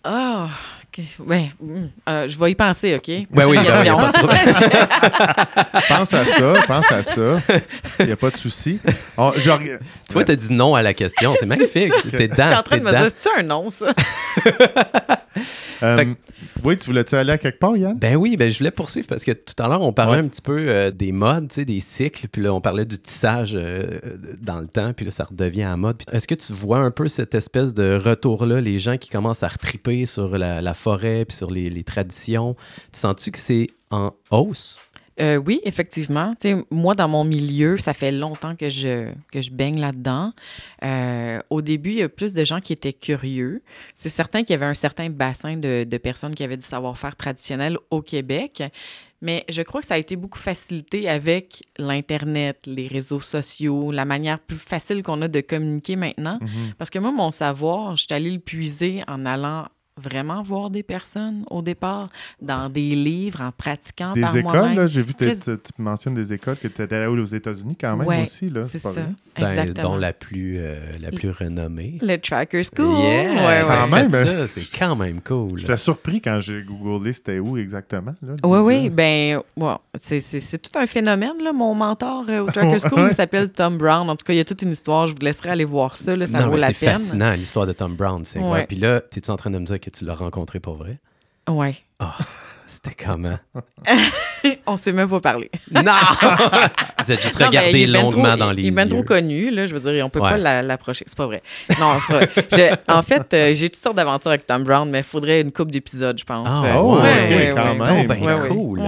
[0.02, 0.77] Ah, OK.
[1.26, 3.06] Ouais, mm, euh, je vais y penser, OK?
[3.08, 4.54] Ouais, Prochaine oui, ben, problème.
[5.88, 7.38] pense à ça, pense à ça.
[8.00, 8.80] Il n'y a pas de souci.
[9.16, 9.78] On- reg-
[10.10, 11.34] Toi, tu as dit non à la question.
[11.38, 11.92] C'est magnifique.
[11.92, 12.46] Suis dedans.
[12.58, 13.02] en train t'es de me dedans.
[13.02, 13.92] dire, c'est un non, ça?
[15.84, 16.16] Euh, que- oui,
[16.64, 17.96] Oui, tu voulais-tu aller à quelque part, Yann?
[17.96, 20.24] Ben oui, ben je voulais poursuivre parce que tout à l'heure, on parlait Ouais.
[20.24, 22.98] un petit peu euh, des modes, tu sais, des cycles, puis là, on parlait du
[22.98, 24.00] tissage euh,
[24.40, 26.02] dans le temps, puis là, ça redevient à mode.
[26.10, 29.48] Est-ce que tu vois un peu cette espèce de retour-là, les gens qui commencent à
[29.48, 32.56] retriper sur la, la forêt, puis sur les, les traditions?
[32.92, 34.78] Tu sens-tu que c'est en hausse?
[35.20, 36.34] Euh, oui, effectivement.
[36.70, 40.32] Moi, dans mon milieu, ça fait longtemps que je, que je baigne là-dedans.
[40.84, 43.62] Euh, au début, il y a plus de gens qui étaient curieux.
[43.94, 47.16] C'est certain qu'il y avait un certain bassin de, de personnes qui avaient du savoir-faire
[47.16, 48.62] traditionnel au Québec.
[49.20, 54.04] Mais je crois que ça a été beaucoup facilité avec l'Internet, les réseaux sociaux, la
[54.04, 56.38] manière plus facile qu'on a de communiquer maintenant.
[56.40, 56.74] Mhm.
[56.78, 59.66] Parce que moi, mon savoir, je suis allée le puiser en allant
[59.98, 62.08] vraiment voir des personnes au départ,
[62.40, 64.76] dans des livres, en pratiquant Des par écoles, moi-même.
[64.76, 67.24] là, j'ai vu, que Très- tu tu mentionnes des écoles que tu étais allé aux
[67.24, 68.50] États-Unis quand même Ouais, aussi.
[68.50, 69.00] Là, C'est pas ça.
[69.38, 69.90] Ben, exactement.
[69.90, 71.98] dont la plus, euh, la plus renommée.
[72.02, 72.86] Le Tracker School.
[72.98, 73.32] Yeah!
[73.34, 73.62] Ouais, ouais.
[73.68, 75.58] Quand Faites même, ça, c'est quand même cool.
[75.58, 78.12] J'étais surpris quand j'ai googlé c'était où exactement.
[78.22, 81.52] Là, Oui, oui, ben, ouais, c'est- c'est c'est tout un phénomène, là.
[81.52, 83.08] Mon mentor euh, au Tracker School, Ouais.
[83.10, 84.08] il s'appelle Tom Brown.
[84.10, 85.06] En tout cas, il y a toute une histoire.
[85.06, 86.96] Je vous laisserai aller voir ça, là, ça non, vaut la c'est peine.
[86.96, 88.24] fascinant, l'histoire de Tom Brown.
[88.24, 88.44] C'est Ouais.
[88.44, 88.68] incroyable.
[88.68, 90.98] Puis là, es-tu en train de me dire que tu l'as rencontré pour vrai?
[91.48, 91.74] Ouais.
[92.66, 93.32] C'était comment?
[94.66, 95.50] On s'est même pas parlé.
[95.72, 95.82] Non!
[97.04, 98.88] Vous êtes juste regardé ben longuement trop- dans les Il est bien yeux.
[98.90, 99.66] trop connu, là.
[99.66, 100.30] Je veux dire, on peut Ouais.
[100.30, 101.04] pas la- l'approcher.
[101.08, 101.42] C'est pas vrai.
[101.80, 102.46] Non, c'est pas vrai.
[102.86, 105.50] Je- en fait, euh, j'ai toutes sortes d'aventures avec Tom Brown, mais il faudrait une
[105.50, 106.46] coupe d'épisodes, je pense.
[106.48, 107.78] Ah, oh, ouais, ok, ouais, quand c'est même.
[107.96, 108.48] donc ben Ouais, ouais.
[108.48, 108.80] cool.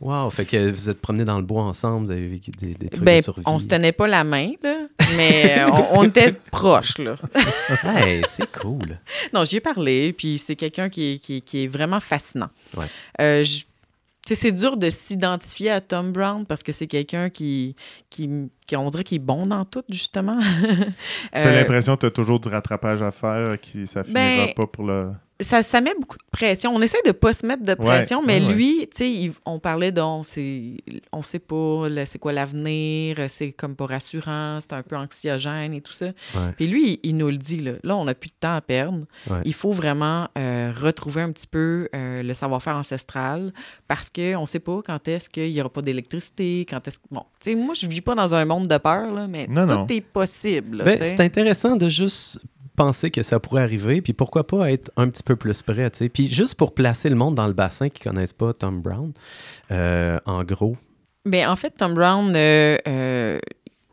[0.00, 2.88] Wow, fait que vous êtes promenés dans le bois ensemble, vous avez vécu des, des
[2.88, 3.42] trucs Ben, de survie.
[3.46, 7.16] on se tenait pas la main, là, mais euh, on, on était proches, là.
[7.84, 8.98] Hey, c'est cool.
[9.34, 12.48] Non, j'y ai parlé, puis c'est quelqu'un qui, est- qui, est- qui est vraiment fascinant.
[12.76, 12.86] Ouais.
[13.20, 13.64] Euh, je-
[14.26, 17.74] tu sais, c'est dur de s'identifier à Tom Brown parce que c'est quelqu'un qui,
[18.10, 18.28] qui,
[18.66, 20.38] qui, on dirait, qui est bon dans tout, justement.
[21.32, 24.54] T'as Euh, l'impression que tu as toujours du rattrapage à faire, qui ça finira Ben,
[24.54, 25.10] pas pour le.
[25.40, 26.74] Ça, ça met beaucoup de pression.
[26.74, 28.54] On essaie de pas se mettre de pression, Ouais, mais ouais, ouais.
[28.54, 29.92] lui, tu sais, on parlait
[30.24, 30.74] c'est,
[31.12, 35.80] on sait pas, c'est quoi l'avenir, c'est comme pas rassurant, c'est un peu anxiogène et
[35.80, 36.06] tout ça.
[36.06, 36.52] Ouais.
[36.56, 38.60] Puis lui, il, il nous le dit, là, là on n'a plus de temps à
[38.60, 39.04] perdre.
[39.30, 39.38] Ouais.
[39.44, 43.52] Il faut vraiment euh, retrouver un petit peu euh, le savoir-faire ancestral
[43.86, 47.04] parce qu'on ne sait pas quand est-ce qu'il n'y aura pas d'électricité, quand est-ce que...
[47.10, 49.66] Bon, tu sais, moi, je vis pas dans un monde de peur, là, mais Non,
[49.66, 49.86] tout non.
[49.86, 50.82] est possible.
[50.84, 52.38] Ben, c'est intéressant de juste
[52.78, 55.98] penser que ça pourrait arriver, puis pourquoi pas être un petit peu plus prêt, tu
[55.98, 56.08] sais.
[56.08, 59.12] Puis juste pour placer le monde dans le bassin qui connaissent pas Tom Brown,
[59.72, 60.76] euh, en gros,
[61.24, 63.40] Ben, en fait, Tom Brown, euh, euh,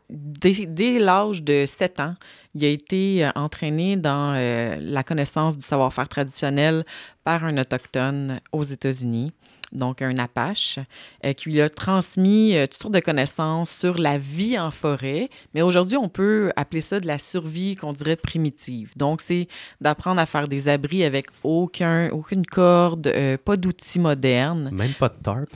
[0.08, 2.14] dès, dès l'âge de 7 ans,
[2.54, 4.32] il a été entraîné dans
[4.80, 6.84] la connaissance du savoir-faire traditionnel
[7.24, 9.32] par un autochtone aux États-Unis,
[9.72, 10.78] donc un Apache,
[11.24, 15.28] euh, qui lui a transmis euh, toutes sortes de connaissances sur la vie en forêt.
[15.54, 18.92] Mais aujourd'hui, on peut appeler ça de la survie qu'on dirait primitive.
[18.96, 19.48] Donc, c'est
[19.80, 24.70] d'apprendre à faire des abris avec aucun, aucune corde, euh, pas d'outils modernes.
[24.72, 25.48] même pas de tarp.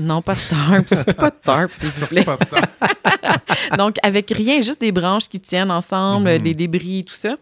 [0.00, 2.24] Non, pas de tarp, surtout pas de tarp, s'il vous plaît.
[3.78, 6.38] Donc, avec rien, juste des branches qui tiennent ensemble, Mhm.
[6.42, 7.36] des débris, tout ça.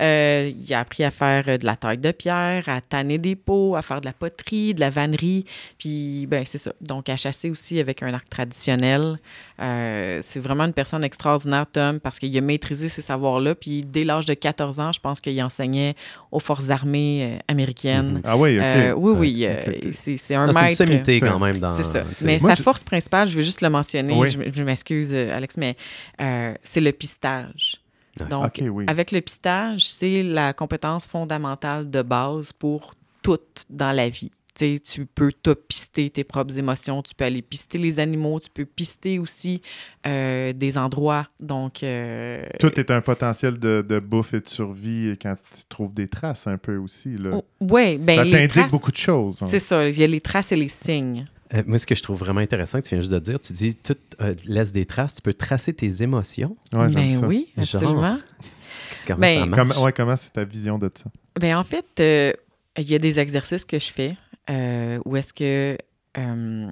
[0.00, 3.36] Euh, il a appris à faire euh, de la taille de pierre, à tanner des
[3.36, 5.44] pots, à faire de la poterie, de la vannerie.
[5.78, 6.72] Puis, ben, c'est ça.
[6.80, 9.18] Donc, à chasser aussi avec un arc traditionnel.
[9.60, 13.54] Euh, c'est vraiment une personne extraordinaire, Tom, parce qu'il a maîtrisé ces savoirs-là.
[13.54, 15.94] Puis, dès l'âge de 14 ans, je pense qu'il enseignait
[16.30, 18.20] aux forces armées américaines.
[18.24, 18.62] Ah oui, ok.
[18.64, 19.46] Euh, oui, oui.
[19.46, 19.92] Ouais, euh, ok, ok.
[20.16, 20.76] c'est un Ah, c'est une maître.
[20.76, 21.70] sommité quand même dans.
[21.76, 22.02] C'est ça.
[22.22, 24.28] Mais Moi, sa je- force principale, je veux juste le mentionner, Oui.
[24.52, 25.76] je, m'excuse, Alex, mais
[26.20, 27.81] euh, c'est le pistage.
[28.28, 28.84] Donc, oui.
[28.88, 33.38] avec le pistage, c'est la compétence fondamentale de base pour tout
[33.70, 34.30] dans la vie.
[34.54, 38.50] Tu sais, tu peux pister tes propres émotions, tu peux aller pister les animaux, tu
[38.50, 39.62] peux pister aussi
[40.06, 41.26] euh, des endroits.
[41.40, 45.62] Donc, euh, Tout est un potentiel de, de bouffe et de survie et quand tu
[45.70, 47.16] trouves des traces un peu aussi.
[47.16, 47.30] Là.
[47.32, 49.42] oh, ouais, ben ça t'indique beaucoup de choses.
[49.42, 49.46] hein.
[49.48, 51.24] C'est ça, il y a les traces et les signes.
[51.54, 53.52] Euh, moi, ce que je trouve vraiment intéressant que tu viens juste de dire, tu
[53.52, 56.56] dis tout euh, laisse des traces, tu peux tracer tes émotions.
[56.72, 57.26] Ouais, ben ça.
[57.26, 57.62] oui, Genre.
[57.62, 58.18] absolument.
[59.06, 59.68] Comment Ben, ça marche?
[59.68, 61.10] Comment, ouais, comment c'est ta vision de ça?
[61.38, 62.32] Ben en fait, euh,
[62.78, 64.16] il y a des exercices que je fais
[64.50, 65.76] euh, où est-ce que
[66.18, 66.66] euh,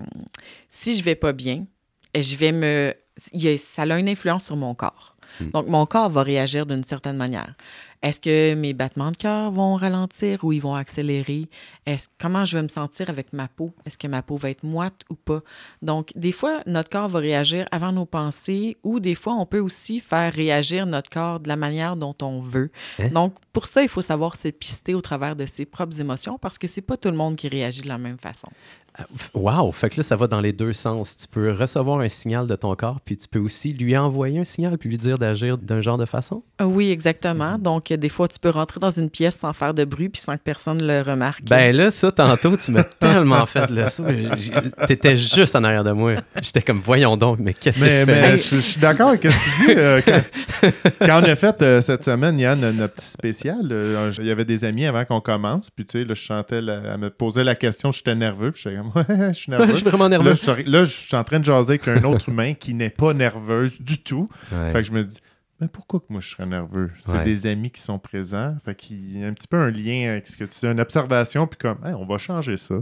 [0.69, 1.66] si je vais pas bien,
[2.14, 2.95] je vais me.
[3.33, 5.10] il y a- ça a une influence sur mon corps.
[5.38, 5.51] Hmm.
[5.51, 7.55] Donc, mon corps va réagir d'une certaine manière.
[8.03, 11.49] Est-ce que mes battements de cœur vont ralentir ou ils vont accélérer?
[11.85, 13.75] Est-ce, comment je vais me sentir avec ma peau?
[13.85, 15.40] Est-ce que ma peau va être moite ou pas?
[15.83, 19.59] Donc, des fois, notre corps va réagir avant nos pensées ou des fois, on peut
[19.59, 22.71] aussi faire réagir notre corps de la manière dont on veut.
[22.99, 23.09] Hein?
[23.11, 26.57] Donc, pour ça, il faut savoir se pister au travers de ses propres émotions parce
[26.57, 28.49] que c'est pas tout le monde qui réagit de la même façon.
[29.35, 29.72] Wow!
[29.72, 31.16] Fait que là, ça va dans les deux sens.
[31.16, 34.44] Tu peux recevoir un signal de ton corps, puis tu peux aussi lui envoyer un
[34.44, 36.42] signal, puis lui dire d'agir d'un genre de façon.
[36.59, 37.57] Ah Oui, exactement.
[37.59, 40.20] Donc, euh, des fois, tu peux rentrer dans une pièce sans faire de bruit puis
[40.20, 41.42] sans que personne le remarque.
[41.44, 44.05] Ben là, ça, tantôt, tu m'as tellement fait le saut.
[44.87, 46.14] T'étais juste en arrière de moi.
[46.42, 48.31] J'étais comme, voyons donc, mais qu'est-ce Mais, que tu fais?
[48.31, 49.33] mais je, je suis d'accord avec ce que
[49.66, 49.74] tu dis.
[49.81, 50.70] euh, quand,
[51.07, 54.44] quand on a fait euh, cette semaine, Yann, notre petit spécial, euh, il y avait
[54.44, 55.70] des amis avant qu'on commence.
[55.70, 58.50] Puis, tu sais, là, je chantais, la- elle me posait la question, j'étais nerveux.
[58.53, 59.72] Puis, j'étais comme, ouais, je suis je nerveux.
[59.74, 60.35] suis vraiment Là, nerveux.
[60.35, 62.90] je, suis- là, je suis en train de jaser avec un autre humain qui n'est
[62.90, 64.29] pas nerveuse du tout.
[64.53, 64.70] Ouais.
[64.72, 65.18] Fait que je me dis,
[65.61, 66.90] mais pourquoi que moi je serais nerveux?
[67.00, 67.24] C'est Ouais.
[67.24, 68.57] des amis qui sont présents.
[68.64, 70.81] Fait qu'il y a un petit peu un lien avec ce que tu dis, une
[70.81, 72.76] observation, puis comme, Hey, on va changer ça.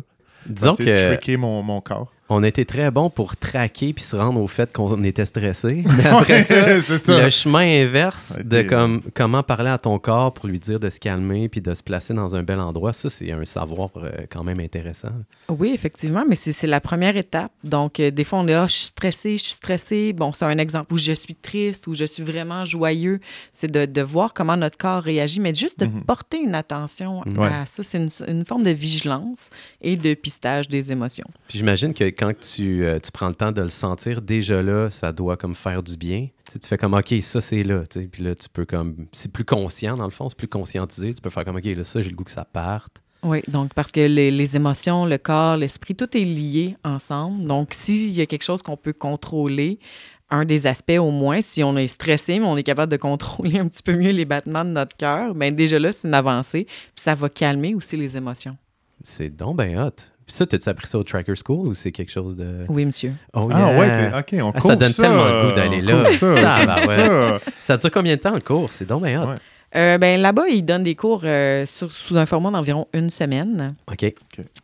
[0.47, 2.13] Disons C'est de que tricker mon, mon corps.
[2.29, 5.83] On était très bon pour traquer puis se rendre au fait qu'on était stressé.
[5.97, 7.23] Mais après ça, ça.
[7.23, 11.01] le chemin inverse de comme, comment parler à ton corps pour lui dire de se
[11.01, 14.45] calmer puis de se placer dans un bel endroit, ça, c'est un savoir euh, quand
[14.45, 15.11] même intéressant.
[15.49, 17.53] Oui, effectivement, mais c'est c'est la première étape.
[17.65, 20.13] Donc, euh, des fois, on est, ah, je suis stressé, je suis stressé.
[20.13, 23.21] Bon, c'est un exemple où je suis triste, où je suis vraiment joyeux.
[23.53, 26.03] C'est de, de voir comment notre corps réagit, mais juste de Mhm.
[26.05, 27.83] porter une attention à ça.
[27.83, 29.49] C'est une, une forme de vigilance
[29.81, 31.27] et de pistage des émotions.
[31.49, 34.91] Puis j'imagine que quand tu, euh, tu prends le temps de le sentir, déjà là,
[34.91, 36.29] ça doit comme faire du bien.
[36.47, 37.85] Tu, sais, tu fais comme, OK, ça c'est là.
[37.87, 38.07] tu sais.
[38.07, 41.15] Puis là, tu peux comme, c'est plus conscient dans le fond, c'est plus conscientisé.
[41.15, 43.03] Tu peux faire comme, OK, là, ça, j'ai le goût que ça parte.
[43.23, 47.45] Oui, donc parce que les, les émotions, le corps, l'esprit, tout est lié ensemble.
[47.45, 49.79] Donc, s'il y a quelque chose qu'on peut contrôler,
[50.31, 53.59] un des aspects au moins, si on est stressé, mais on est capable de contrôler
[53.59, 56.65] un petit peu mieux les battements de notre cœur, bien déjà là, c'est une avancée.
[56.65, 58.57] Puis ça va calmer aussi les émotions.
[59.03, 60.18] C'est donc ben hot.
[60.29, 62.67] Puis ça, t'as-tu appris ça au Tracker School ou c'est quelque chose de.
[62.69, 63.15] Oui, monsieur.
[63.33, 63.79] Oh, Ah yeah.
[64.13, 66.05] ouais, ok, on Ah, court ça donne tellement le goût d'aller là.
[66.05, 67.41] ça, bah ça.
[67.63, 68.71] Ça dure combien de temps le cours?
[68.71, 69.27] C'est donc ben hot.
[69.27, 69.37] Ouais.
[69.77, 73.75] Euh, ben, là-bas, ils donnent des cours euh, sur- sous un format d'environ une semaine,
[73.91, 74.15] OK.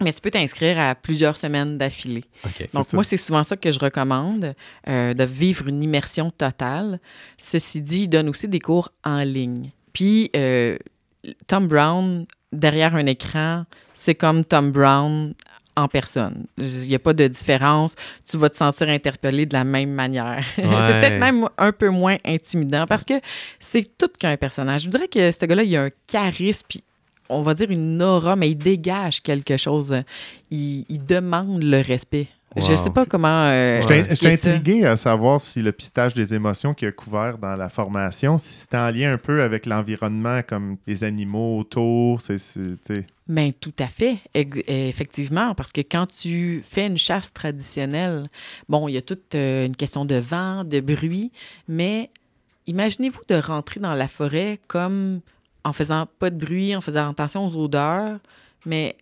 [0.03, 2.25] mais tu peux t'inscrire à plusieurs semaines d'affilée.
[2.47, 2.67] OK.
[2.73, 4.55] Donc, moi, c'est souvent ça que je recommande,
[4.89, 7.01] euh, de vivre une immersion totale.
[7.37, 9.73] Ceci dit, il donne aussi des cours en ligne.
[9.93, 10.79] Puis, euh,
[11.49, 15.35] Tom Brown, derrière un écran, c'est comme Tom Brown
[15.77, 16.47] en personne.
[16.59, 17.95] Il n'y a pas de différence.
[18.29, 20.45] Tu vas te sentir interpellé de la même manière.
[20.59, 20.65] Ouais.
[20.87, 23.15] c'est peut-être même un peu moins intimidant parce que
[23.59, 24.83] c'est tout qu'un personnage.
[24.83, 26.83] Je voudrais que ce gars-là, il a un charisme, puis
[27.29, 30.03] on va dire une aura, mais il dégage quelque chose.
[30.51, 32.27] Il, il demande le respect.
[32.57, 32.77] Je Wow.
[32.77, 33.47] sais pas comment.
[33.47, 34.51] euh, j'étais ça.
[34.51, 38.55] intrigué à savoir si le pistage des émotions qui a couvert dans la formation, si
[38.55, 42.21] c'était en lien un peu avec l'environnement, comme les animaux autour.
[42.21, 43.07] C'est, c'est- sais.
[43.27, 48.23] Ben, tout à fait, effectivement, parce que quand tu fais une chasse traditionnelle,
[48.69, 51.33] bon, il y a toute euh, une question de vent, de bruit,
[51.67, 52.11] mais
[52.67, 55.21] imaginez-vous de rentrer dans la forêt comme
[55.65, 58.19] en faisant pas de bruit, en faisant attention aux odeurs,
[58.67, 58.97] mais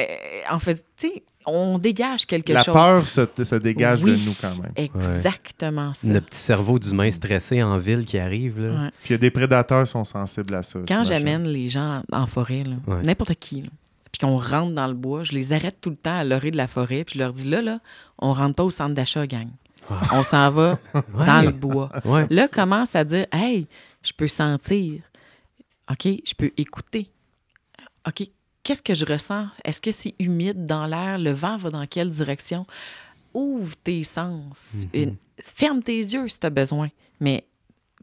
[0.00, 0.04] euh,
[0.50, 2.74] en fait, tu sais, on dégage quelque La chose.
[2.74, 4.12] peur se, se dégage Oui.
[4.12, 4.72] de nous quand même.
[4.76, 6.06] Exactement ça.
[6.08, 8.60] Le petit cerveau d'humain stressé en ville qui arrive.
[8.60, 8.84] Là.
[8.84, 8.90] Ouais.
[9.02, 10.78] Puis il y a des prédateurs qui sont sensibles à ça.
[10.86, 13.02] Quand j'amène les gens en forêt, là, Ouais.
[13.02, 13.68] n'importe qui, là,
[14.10, 16.56] puis qu'on rentre dans le bois, je les arrête tout le temps à l'orée de
[16.56, 17.78] la forêt, puis je leur dis là, là,
[18.18, 19.48] on rentre pas au centre d'achat, gang.
[19.90, 19.96] Ah.
[20.12, 21.26] On s'en va Ouais.
[21.26, 21.88] dans le bois.
[22.04, 22.26] Ouais.
[22.30, 23.66] Là, commence à dire Hey,
[24.02, 25.00] je peux sentir.
[25.90, 27.10] OK, je peux écouter.
[28.06, 28.28] OK,
[28.62, 29.46] qu'est-ce que je ressens?
[29.64, 31.18] Est-ce que c'est humide dans l'air?
[31.18, 32.66] Le vent va dans quelle direction?
[33.34, 34.60] Ouvre tes sens.
[35.06, 35.16] Mhm.
[35.40, 36.88] Ferme tes yeux si tu as besoin.
[37.20, 37.44] Mais,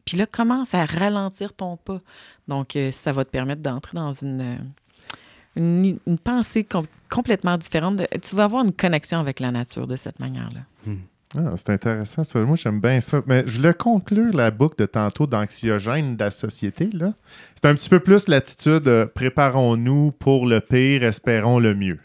[0.04, 2.00] puis là, commence à ralentir ton pas.
[2.48, 4.56] Donc, euh, ça va te permettre d'entrer dans une, euh,
[5.56, 7.96] une, une pensée com- complètement différente.
[7.96, 10.60] de- tu vas avoir une connexion avec la nature de cette manière-là.
[11.36, 12.40] Ah, c'est intéressant ça.
[12.40, 13.22] Moi, j'aime bien ça.
[13.26, 16.90] Mais je voulais conclure la boucle de tantôt d'anxiogène de la société.
[16.92, 17.12] Là.
[17.54, 21.98] C'est un petit peu plus l'attitude euh, préparons-nous pour le pire, espérons le mieux.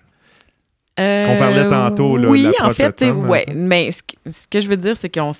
[0.97, 3.45] Qu'on parlait tantôt, là, Euh, Oui, en fait, de Tom, ouais.
[3.47, 3.53] peu.
[3.53, 5.31] Mais ce que, ce que je veux dire, c'est qu'on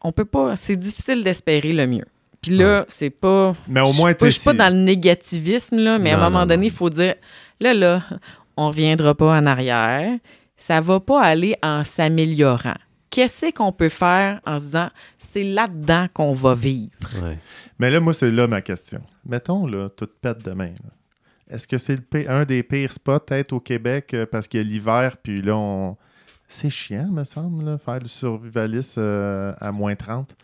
[0.00, 0.56] on peut pas.
[0.56, 2.04] C'est difficile d'espérer le mieux.
[2.40, 3.54] Puis là, c'est pas.
[3.68, 6.46] Mais au moins, je suis pas dans le négativisme, là, mais à un moment non,
[6.46, 7.16] donné, il faut dire
[7.60, 8.02] là, là,
[8.56, 10.10] on reviendra pas en arrière.
[10.56, 12.76] Ça va pas aller en s'améliorant.
[13.10, 16.90] Qu'est-ce qu'on peut faire en se disant c'est là-dedans qu'on va vivre?
[17.22, 17.38] Ouais.
[17.78, 19.02] Mais là, moi, c'est là ma question.
[19.24, 20.72] Mettons, là, tout pète demain.
[20.82, 20.90] là.
[21.48, 24.66] Est-ce que c'est un des pires spots, peut-être, au Québec, euh, parce qu'il y a
[24.66, 25.96] l'hiver, puis là, on...
[26.48, 30.34] C'est chiant, me semble, là, faire du survivalisme euh, à moins 30.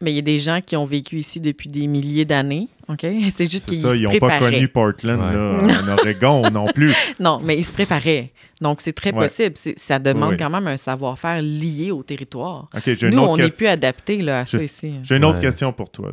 [0.00, 3.00] Mais il y a des gens qui ont vécu ici depuis des milliers d'années, OK?
[3.34, 5.34] C'est juste C'est qu'ils se ils n'ont pas connu Portland, Ouais.
[5.34, 6.94] là, en Oregon non plus.
[7.18, 8.30] Non, mais ils se préparaient.
[8.60, 9.26] Donc, c'est très Ouais.
[9.26, 9.56] possible.
[9.56, 10.36] C'est- Ça demande Oui, oui.
[10.38, 12.68] quand même un savoir-faire lié au territoire.
[12.74, 13.58] OK, j'ai une Nous, autre on n'est question.
[13.58, 14.94] plus adapté là, à ça Je- ici.
[15.02, 16.10] J'ai une autre question pour toi.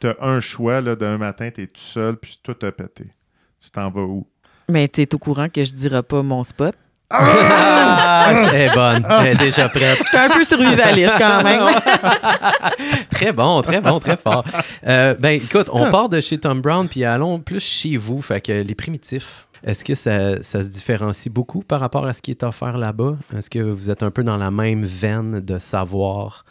[0.00, 3.04] Tu as un choix, là, d'un matin, tu es tout seul, puis tout a pété.
[3.62, 4.26] Tu t'en vas où?
[4.68, 6.74] Mais tu es au courant que je ne dirai pas mon spot.
[7.14, 9.06] Ah, elle est bonne.
[9.20, 9.98] Elle est déjà prête.
[10.02, 11.60] J'étais un peu survivaliste quand même.
[13.12, 14.44] Très bon, très bon, très fort.
[14.86, 18.20] Euh, ben, écoute, on part de chez Tom Brown, puis allons plus chez vous.
[18.22, 22.22] Fait que les primitifs, est-ce que ça, ça se différencie beaucoup par rapport à ce
[22.22, 23.16] qui est offert là-bas?
[23.36, 26.44] Est-ce que vous êtes un peu dans la même veine de savoir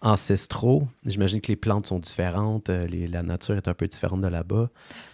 [0.00, 0.86] ancestraux?
[1.06, 4.28] J'imagine que les plantes sont différentes, euh, les- la nature est un peu différente de
[4.28, 4.68] là-bas.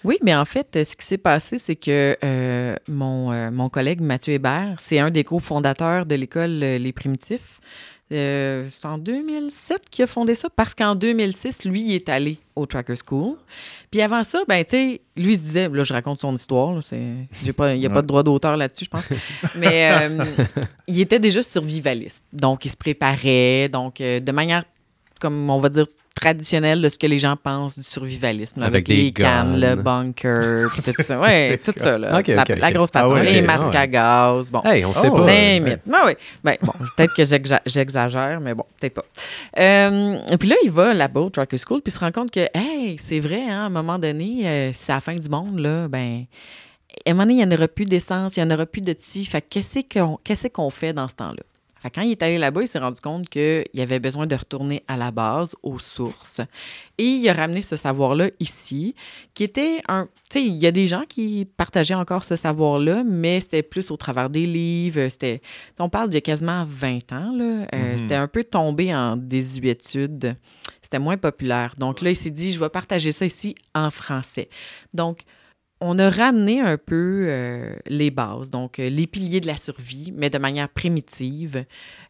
[0.05, 4.01] Oui, mais en fait, ce qui s'est passé, c'est que euh, mon, euh, mon collègue
[4.01, 7.61] Mathieu Hébert, c'est un des cofondateurs de l'école Les Primitifs.
[8.14, 12.38] Euh, c'est en 2007 qu'il a fondé ça parce qu'en 2006, lui, il est allé
[12.55, 13.37] au Tracker School.
[13.90, 16.81] Puis avant ça, ben, tu sais, lui, se disait, là, je raconte son histoire, là,
[16.81, 17.03] c'est,
[17.44, 19.05] j'ai pas, il n'y a pas de droit d'auteur là-dessus, je pense.
[19.57, 20.24] Mais euh,
[20.87, 22.22] il était déjà survivaliste.
[22.33, 24.64] Donc, il se préparait, donc, euh, de manière,
[25.20, 28.61] comme on va dire, traditionnelle de ce que les gens pensent du survivalisme.
[28.61, 31.20] là, Avec les cannes, le bunker, puis tout ça.
[31.20, 32.22] Ouais, tout ça, là.
[32.57, 33.77] La, grosse Ah ouais, les masques ah ouais.
[33.77, 34.62] à gaz, bon.
[34.64, 35.24] Hey, on sait Oh, pas.
[35.24, 35.57] ouais.
[35.59, 35.81] It.
[35.92, 36.12] Ah oui.
[36.42, 39.05] Ben, bon, peut-être que j'exa- j'exagère, mais bon, peut-être pas.
[39.59, 42.96] Euh, puis là, il va là-bas au Tracker School, puis se rend compte que, hey,
[43.03, 46.24] c'est vrai, hein, à un moment donné, euh, c'est la fin du monde, là, ben,
[47.07, 48.81] à un moment donné, il n'y en aura plus d'essence, il n'y en aura plus
[48.81, 49.24] de ti.
[49.24, 51.42] Fait que qu'est-ce qu'on qu'est-ce qu'on fait dans ce temps-là?
[51.85, 54.83] Fait quand il est allé là-bas, il s'est rendu compte qu'il avait besoin de retourner
[54.88, 56.40] à la base, aux sources.
[56.97, 58.94] Et il a ramené ce savoir-là ici,
[59.35, 60.09] qui était un...
[60.31, 63.90] Tu sais, il y a des gens qui partageaient encore ce savoir-là, mais c'était plus
[63.90, 65.11] au travers des livres.
[65.11, 65.42] C'était...
[65.79, 67.66] On parle d'il y a quasiment 20 ans, là.
[67.75, 67.99] Euh, Mhm.
[67.99, 70.37] C'était un peu tombé en désuétude.
[70.81, 71.75] C'était moins populaire.
[71.79, 74.49] Donc là, il s'est dit, je vais partager ça ici en français.
[74.94, 75.25] Donc,
[75.87, 80.12] on a ramené un peu euh, les bases, donc euh, les piliers de la survie,
[80.16, 81.64] mais de manière primitive.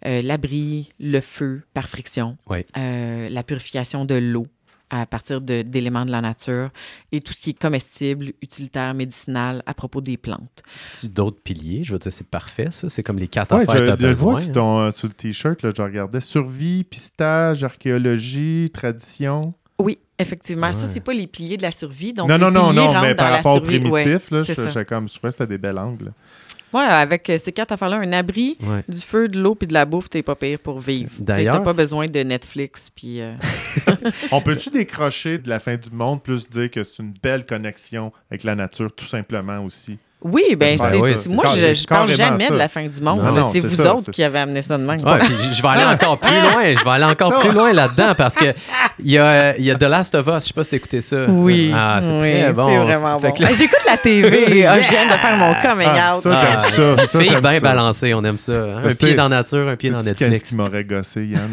[0.07, 2.65] Euh, L'abri, le feu par friction, Oui.
[2.77, 4.47] euh, la purification de l'eau
[4.91, 6.71] à partir d'éléments de, la nature
[7.11, 10.63] et tout ce qui est comestible, utilitaire, médicinal à propos des plantes.
[11.01, 11.83] Tu d'autres piliers?
[11.83, 12.89] Je veux dire, c'est parfait, ça.
[12.89, 14.41] C'est comme les quatre Ouais, affaires je, que je le vois besoin.
[14.41, 19.55] sur, ton, sur le t-shirt, là, je regardais survie, pistage, archéologie, tradition.
[19.79, 20.73] Oui, effectivement.
[20.73, 20.91] Ça, Ouais.
[20.93, 22.13] c'est pas les piliers de la survie.
[22.13, 23.61] Donc non, non, non, non, mais par rapport au.
[23.61, 24.69] Ouais, primitif, là, je, ça.
[24.69, 26.13] je, comme, je trouvais que c'était des belles angles.
[26.73, 28.83] Ouais, avec euh, ces quatre affaires-là, un abri, Ouais.
[28.89, 31.11] du feu, de l'eau puis de la bouffe, t'es pas pire pour vivre.
[31.21, 33.21] D'ailleurs- T'as pas besoin de Netflix puis...
[33.21, 33.33] euh,
[34.33, 38.13] On peut-tu décrocher de la fin du monde plus dire que c'est une belle connexion
[38.31, 39.99] avec la nature, tout simplement aussi?
[40.25, 42.51] Oui, ben Ben c'est oui, c'est- c'est moi, je, je parle jamais ça.
[42.53, 43.19] de la fin du monde.
[43.19, 43.41] Non, là.
[43.43, 44.99] non, c'est c'est vous ça, autres c'est- qui avez amené ça de même.
[45.05, 46.75] Ouais, puis je vais aller encore plus loin.
[46.75, 48.47] Je vais aller encore plus loin là-dedans parce que
[48.99, 50.35] il y a, il y a The Last of Us.
[50.45, 51.25] Je sais pas si t'as écouté ça.
[51.29, 52.67] Oui, Ah, c'est oui, très bon.
[52.67, 53.35] C'est vraiment Fait bon.
[53.39, 54.65] là- Ah, J'écoute la TV.
[54.67, 56.23] Ah, je viens de faire mon coming Ah, out.
[56.23, 57.07] ça, j'aime ça.
[57.07, 57.61] Ça, j'aime bien ça.
[57.61, 58.53] balancée, on aime ça.
[58.53, 58.83] hein.
[58.85, 60.49] Un pied dans la nature, un pied dans Sais-tu qu'est-ce Netflix.
[60.49, 61.51] qui m'aurait gossé, Yann?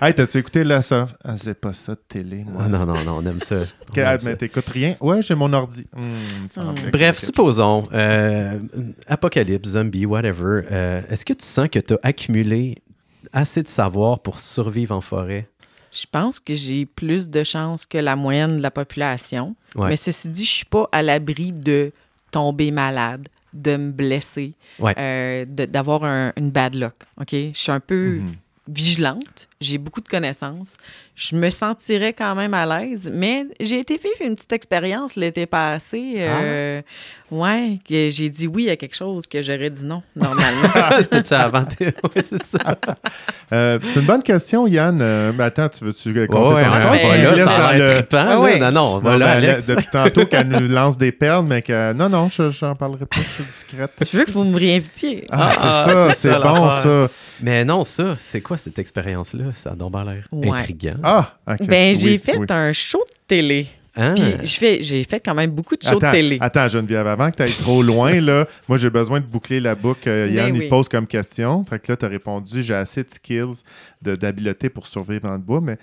[0.00, 1.06] hey, t'as-tu écouté là ça?
[1.26, 2.62] Ah, c'est pas ça de télé, moi.
[2.64, 3.56] Ah, non, non, non, on aime ça.
[4.06, 4.94] Ah, mais t'écoutes rien?
[5.00, 5.84] Ouais, j'ai mon ordi.
[5.96, 6.12] Hmm,
[6.56, 6.90] Hmm.
[6.92, 8.58] Bref, supposons, euh,
[9.06, 12.76] apocalypse, zombie, whatever, euh, est-ce que tu sens que tu as accumulé
[13.32, 15.48] assez de savoir pour survivre en forêt?
[15.92, 19.54] Je pense que j'ai plus de chances que la moyenne de la population.
[19.76, 19.88] Ouais.
[19.90, 21.92] Mais ceci dit, je suis pas à l'abri de
[22.32, 24.94] tomber malade, de me blesser, Ouais.
[24.98, 26.94] euh, de- d'avoir un- une bad luck.
[27.20, 27.30] OK?
[27.32, 28.32] Je suis un peu Mhm.
[28.68, 29.48] vigilante.
[29.60, 30.76] J'ai beaucoup de connaissances.
[31.14, 35.46] Je me sentirais quand même à l'aise, mais j'ai été vivre une petite expérience l'été
[35.46, 36.14] passé.
[36.18, 36.82] euh,
[37.30, 40.68] Ouais, que j'ai dit oui à quelque chose que j'aurais dit non, normalement.
[41.00, 41.64] C'était ça avant?
[41.80, 42.58] oui, c'est ça.
[43.52, 45.00] Euh, c'est une bonne question, Yann.
[45.00, 47.94] Euh, mais attends, tu veux-tu Ouais, compter ouais, ton Tu va nous là, ça le-
[47.94, 48.24] trippant.
[48.28, 48.58] Ah ouais.
[48.58, 49.66] Non, non, là, Alex.
[49.66, 53.16] depuis tantôt qu'elle nous lance des perles, mais que non, non, je j'en parlerai pas,
[53.16, 53.92] je suis discrète.
[54.12, 55.26] Je veux que vous me réinvitiez.
[55.30, 57.08] Ah, c'est Ah, ça, c'est bon, ça.
[57.40, 59.44] Mais non, ça, c'est quoi cette expérience-là?
[59.54, 60.50] Ça a donc bien l'air Ouais.
[60.50, 60.94] intriguant.
[61.02, 61.66] Ah, ok.
[61.66, 62.46] Ben, j'ai Oui, fait oui.
[62.50, 63.66] un show de télé.
[63.94, 66.38] Puis je fais- j'ai fait quand même beaucoup de shows Attends, de télé.
[66.40, 69.76] attends, Geneviève, avant que tu ailles trop loin, là, moi, j'ai besoin de boucler la
[69.76, 70.08] boucle.
[70.08, 70.64] Euh, Yann, Ben il oui.
[70.64, 71.64] te pose comme question.
[71.64, 73.62] Fait que là, tu as répondu j'ai assez de skills,
[74.02, 75.76] de- d'habileté pour survivre dans le bois, mais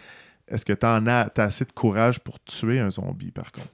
[0.50, 3.68] est-ce que tu en as, t'as assez de courage pour tuer un zombie, par contre?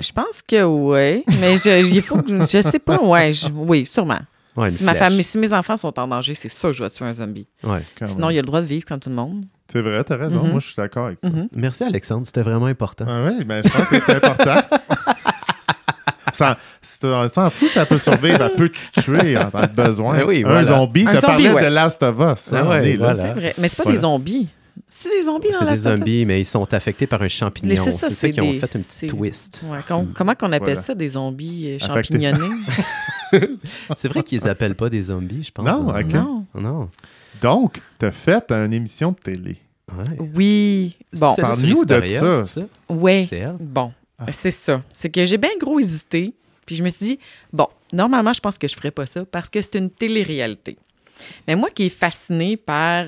[0.00, 3.00] Je pense que oui, mais je, il faut que je, je sais pas.
[3.00, 4.18] Ouais, je- oui, sûrement.
[4.56, 6.90] Ouais, si, ma famille, si mes enfants sont en danger, c'est sûr que je vais
[6.90, 7.46] tuer un zombie.
[7.64, 7.82] Ouais.
[8.04, 9.44] Sinon, il a le droit de vivre comme tout le monde.
[9.72, 10.44] C'est vrai, t'as raison.
[10.44, 10.50] Mhm.
[10.50, 11.30] Moi, je suis d'accord avec toi.
[11.30, 11.48] Mhm.
[11.56, 12.26] Merci, Alexandre.
[12.26, 13.04] C'était vraiment important.
[13.08, 14.60] Ah oui, ben, je pense que c'est important.
[16.32, 20.18] Sans, c'est- s'en fout, ça peut survivre, elle peut te tuer en temps de besoin.
[20.18, 20.64] Ben oui, un voilà.
[20.64, 21.62] zombie, Un tu zombie, parlais ouais.
[21.64, 22.48] de Last of Us.
[22.52, 23.22] Ah hein, ouais, voilà.
[23.26, 23.54] C'est vrai.
[23.58, 23.98] Mais c'est pas Voilà.
[23.98, 24.48] des zombies.
[24.88, 27.74] C'est des zombies dans C'est des zombies, mais ils sont affectés par un champignon.
[27.84, 29.60] c'est C'est ça, ça, c'est qui ont fait une petite twist.
[29.64, 30.82] Ouais, com- comment qu'on appelle Voilà.
[30.82, 32.38] ça, des zombies euh, champignonnés?
[33.96, 35.66] C'est vrai qu'ils appellent pas des zombies, je pense.
[35.66, 36.02] Non, hein.
[36.04, 36.12] ok.
[36.14, 36.46] non.
[36.54, 36.90] Non.
[37.40, 39.56] Donc, tu as fait une émission de télé.
[39.96, 40.28] Ouais.
[40.34, 40.96] Oui.
[41.12, 42.44] Bon, parle-nous de ça.
[42.44, 42.66] c'est ça?
[42.88, 43.26] ouais.
[43.28, 43.56] C'est elle?
[43.60, 44.26] Bon, Ah.
[44.32, 44.82] c'est ça.
[44.90, 46.32] C'est que j'ai bien gros hésité.
[46.64, 47.18] Puis je me suis dit,
[47.52, 50.78] bon, normalement, je pense que je ferais pas ça parce que c'est une télé-réalité.
[51.46, 53.04] Mais moi qui est fascinée par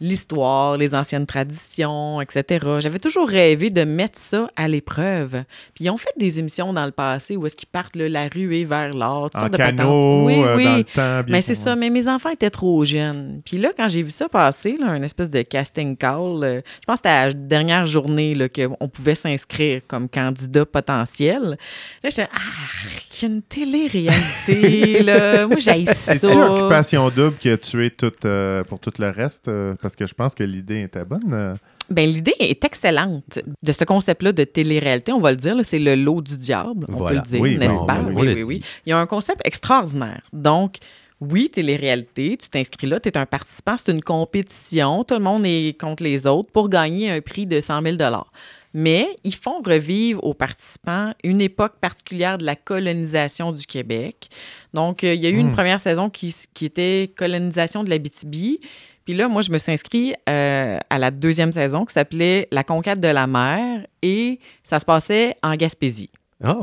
[0.00, 2.66] l'histoire, les anciennes traditions, etc.
[2.80, 5.44] J'avais toujours rêvé de mettre ça à l'épreuve.
[5.74, 8.28] Puis ils ont fait des émissions dans le passé où est-ce qu'ils partent là, la
[8.28, 10.64] ruée vers toutes En de canot, Oui, euh, oui.
[10.64, 11.22] dans le temps.
[11.24, 13.40] bien Mais c'est ça, mais mes enfants étaient trop jeunes.
[13.44, 16.86] Puis là, quand j'ai vu ça passer, là, une espèce de casting call, euh, je
[16.86, 21.56] pense que c'était la dernière journée qu'on pouvait s'inscrire comme candidat potentiel.
[22.02, 22.38] Là, j'étais Ah,
[23.10, 25.46] qu'il y a une télé-réalité, là.
[25.46, 26.16] Moi, j'ai ça.
[26.16, 29.48] C'est-tu Occupation Double qui a tué tout, euh, pour tout le reste?
[29.84, 31.32] Parce que je pense que l'idée était bonne.
[31.32, 31.54] euh.
[31.90, 35.94] Ben, l'idée est excellente de ce concept-là de télé-réalité, on va le dire, c'est le
[35.94, 37.20] lot du diable, on Voilà.
[37.20, 38.00] peut le dire, Oui, n'est-ce pas?
[38.00, 38.64] oui, on oui, oui.
[38.86, 40.22] Il y a un concept extraordinaire.
[40.32, 40.78] Donc,
[41.20, 45.44] oui, télé-réalité, tu t'inscris là, tu es un participant, c'est une compétition, tout le monde
[45.46, 47.96] est contre les autres pour gagner un prix de 100 000
[48.72, 54.28] Mais ils font revivre aux participants une époque particulière de la colonisation du Québec.
[54.72, 55.52] Donc, euh, il y a eu une Hmm.
[55.54, 58.58] première saison qui, qui était colonisation de l'Abitibi.
[59.04, 62.64] Puis là, moi, je me suis inscrit euh, à la deuxième saison qui s'appelait La
[62.64, 66.10] conquête de la mer et ça se passait en Gaspésie.
[66.46, 66.60] Oh,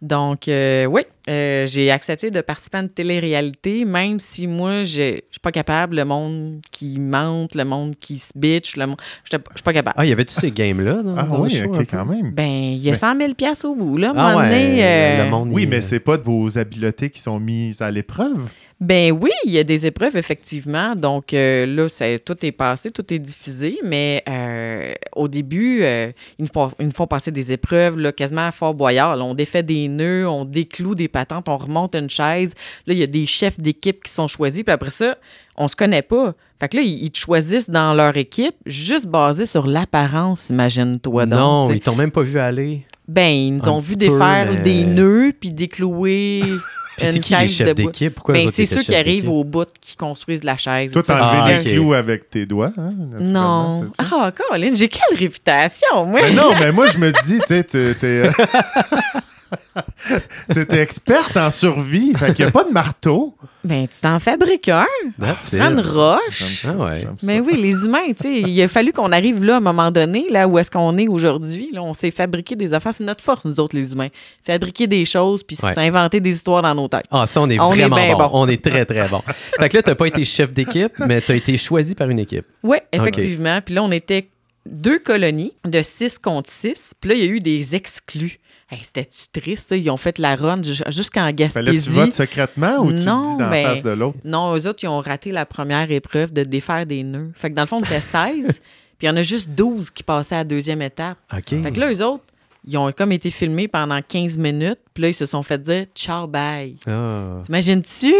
[0.00, 4.92] Donc, euh, oui, euh, j'ai accepté de participer à une télé-réalité, même si moi, je
[4.92, 5.96] je suis pas capable.
[5.96, 8.96] Le monde qui mente, le monde qui se bitch, le monde.
[9.24, 9.94] Je suis pas capable.
[9.98, 12.30] ah, y avait-tu ces games-là Ah dans le oui, show, OK, quand même.
[12.32, 14.12] Ben, il y a Mais- 100 000 piastres au bout, là.
[14.16, 15.50] Ah ouais, donné, euh, le monde.
[15.52, 18.48] Oui, il- mais c'est pas de vos habiletés qui sont mises à l'épreuve.
[18.82, 20.96] Ben oui, il y a des épreuves, effectivement.
[20.96, 21.86] Donc euh, là,
[22.18, 26.10] tout est passé, tout est diffusé, mais euh, au début, euh,
[26.40, 29.14] ils, nous font, ils nous font passer des épreuves là, quasiment à Fort Boyard.
[29.14, 32.54] Là, on défait des nœuds, on décloue des patentes, on remonte une chaise.
[32.88, 35.16] Là, il y a des chefs d'équipe qui sont choisis, puis après ça,
[35.54, 36.34] on se connaît pas.
[36.58, 41.38] Fait que là, ils, te choisissent dans leur équipe, juste basé sur l'apparence, imagine-toi donc.
[41.38, 42.84] Non, ils t'ont même pas vu aller.
[43.06, 46.42] Ben, ils nous ont vu défaire mais- des nœuds, puis déclouer
[46.98, 47.74] c'est une qui les caisse de chefs bois.
[47.86, 48.14] d'équipe?
[48.14, 50.92] Pourquoi Ben, c'est ceux qui arrivent au bout qui construisent la chaise.
[50.92, 51.74] Toi, t'as enlevé Ah, des ok.
[51.74, 52.90] clous avec tes doigts, hein,
[53.20, 53.84] Non.
[53.98, 56.20] Ah, Colin, j'ai quelle réputation, moi?
[56.22, 58.30] Mais non, mais moi, je me dis, tu sais, t'es...
[60.52, 63.34] t'es experte en survie, fait qu'il n'y a pas de marteau.
[63.64, 64.84] Ben, tu t'en fabriques un,
[65.20, 65.58] it.
[65.58, 66.60] prends une roche.
[66.62, 67.06] ça, ouais.
[67.22, 69.90] Mais oui, les humains, tu sais, il a fallu qu'on arrive là à un moment
[69.90, 71.70] donné, là où est-ce qu'on est aujourd'hui.
[71.72, 72.92] Là, on s'est fabriqué des affaires.
[72.94, 74.08] C'est notre force, nous autres, les humains.
[74.44, 75.74] Fabriquer des choses puis Ouais.
[75.74, 77.04] s'inventer des histoires dans nos têtes.
[77.10, 78.18] Ah, ça, on est On est vraiment bien bon.
[78.24, 78.30] bon.
[78.32, 79.22] On est très, très bon.
[79.58, 82.44] fait que là, t'as pas été chef d'équipe, mais t'as été choisi par une équipe.
[82.62, 83.60] Oui, effectivement.
[83.64, 84.28] Puis là, on était
[84.66, 86.92] deux colonies de six contre six.
[87.00, 88.38] Puis là, il y a eu des exclus.
[88.74, 89.76] Hey, C'était-tu triste, ça?
[89.76, 91.90] Ils ont fait la run ju- jusqu'en Fait là, tu Gaspésie.
[91.90, 94.18] votes secrètement ou tu Non, le dis dans ben- la face de l'autre?
[94.24, 97.32] Non, eux autres, ils ont raté la première épreuve de défaire des nœuds.
[97.36, 98.46] Fait que dans le fond, on était 16,
[98.98, 101.18] puis il y en a juste 12 qui passaient à la deuxième étape.
[101.36, 101.62] OK.
[101.62, 102.24] Fait que là, eux autres,
[102.66, 105.86] ils ont comme été filmés pendant 15 minutes, puis là, ils se sont fait dire
[105.94, 107.40] «ciao, bye Ah.».
[107.44, 108.12] T'imagines-tu?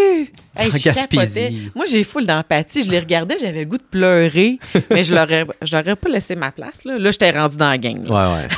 [0.57, 1.53] Hey, je capotais.
[1.75, 2.83] Moi, j'ai full d'empathie.
[2.83, 4.59] Je les regardais, j'avais le goût de pleurer,
[4.91, 6.85] mais je leur ai, je leur ai pas laissé ma place.
[6.85, 8.05] Là, là j'étais rendu dans la gang.
[8.05, 8.35] là.
[8.35, 8.49] Ouais, ouais.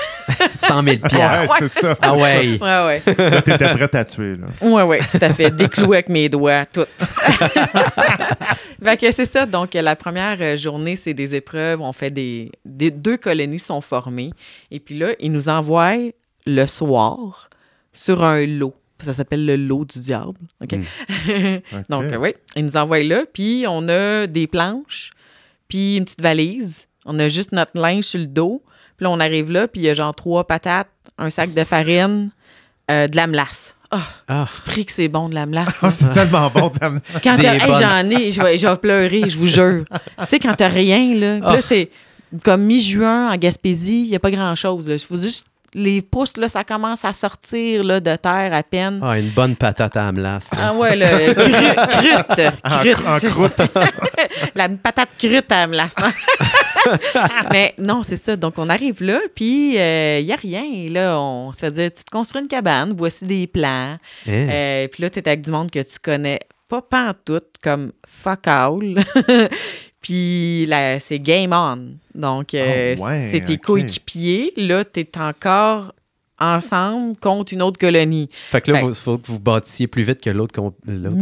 [0.55, 1.55] 100 000 Ouais, piastres.
[1.59, 1.97] c'est ça.
[2.01, 2.59] Ah ouais.
[2.61, 3.31] Ouais, ouais.
[3.31, 4.47] Là, t'étais prête à tuer, là.
[4.67, 5.51] Ouais, ouais, tout à fait.
[5.51, 6.87] Des clous avec mes doigts, tout.
[8.83, 9.47] fait que c'est ça.
[9.47, 11.81] Donc, la première euh, journée, c'est des épreuves.
[11.81, 12.91] On fait des, des.
[12.91, 14.33] Deux colonies sont formées.
[14.71, 15.95] Et puis là, ils nous envoient
[16.47, 17.49] le soir
[17.95, 18.75] sur un lot.
[19.03, 20.39] Ça s'appelle le lot du diable.
[20.63, 20.75] OK?
[21.11, 21.63] OK.
[21.89, 23.25] Donc, euh, oui, ils nous envoient là.
[23.33, 25.13] Puis, on a des planches,
[25.69, 26.87] puis une petite valise.
[27.07, 28.63] On a juste notre linge sur le dos.
[28.97, 30.89] Puis là, on arrive là, puis il y a genre trois patates,
[31.19, 32.31] un sac de farine,
[32.91, 33.75] euh, de la melasse.
[33.91, 34.47] Ah, Ah.
[34.49, 35.79] c'est pris que c'est bon de la melasse.
[35.83, 36.73] Ah, c'est tellement bon.
[36.81, 37.01] Dame.
[37.23, 39.85] Quand Des t'as- hey, j'en ai, je vais, je vais pleurer, je vous jure.
[39.91, 41.61] tu sais, quand t'as rien, là, là, Ah.
[41.61, 41.91] c'est
[42.43, 44.87] comme mi-juin en Gaspésie, il n'y a pas grand-chose.
[44.87, 45.45] Je vous dis
[45.75, 49.01] les pousses, là, ça commence à sortir là, de terre à peine.
[49.03, 50.49] Ah, une bonne patate à amelasse.
[50.57, 50.69] là.
[50.71, 51.05] Ah ouais, le
[51.35, 53.07] cru- crute, En, crute.
[53.07, 53.63] en croûte.
[54.55, 55.77] La patate crute à me
[57.51, 58.37] Mais non, c'est ça.
[58.37, 60.63] Donc, on arrive là, puis il n'y a rien.
[60.73, 63.97] Et là, on se fait dire, tu te construis une cabane, voici des plans.
[63.97, 63.99] Hein?
[64.29, 68.47] Euh, puis là, tu es avec du monde que tu connais pas pantoute, comme fuck
[68.47, 69.05] all.
[70.05, 71.97] Puis là, c'est game on.
[72.15, 74.53] Donc, euh, Ah ouais, c'est tes coéquipiers.
[74.59, 75.95] Là, tu es encore
[76.39, 78.29] ensemble contre une autre colonie.
[78.51, 80.53] Fait que là, il faut que vous bâtissiez plus vite que l'autre